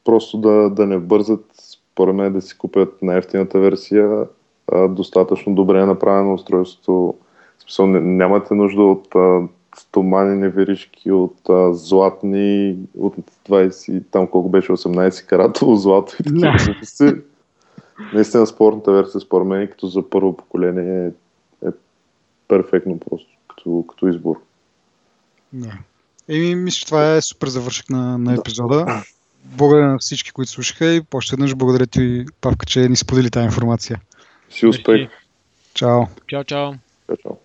[0.05, 1.45] просто да, да не бързат,
[1.91, 4.27] според мен, да си купят най-ефтината версия,
[4.71, 7.15] а, достатъчно добре е направено устройството.
[7.59, 9.41] Смисъл, нямате нужда от а,
[9.77, 13.15] стоманени веришки, от а, златни, от
[13.49, 17.13] 20, там колко беше 18 каратово злато и такива глупости.
[18.13, 21.71] Наистина спортната версия, според мен, като за първо поколение е, е
[22.47, 24.41] перфектно просто, като, като избор.
[25.53, 25.73] Да.
[26.27, 29.03] Еми, мисля, че това е супер завършък на, на епизода.
[29.45, 33.45] Благодаря на всички, които слушаха и още веднъж благодаря ти, Павка, че ни сподели тази
[33.45, 34.01] информация.
[34.49, 35.09] Си успех.
[35.73, 36.01] Чао.
[36.27, 36.73] Чао, чао.
[37.07, 37.35] Чао, чао.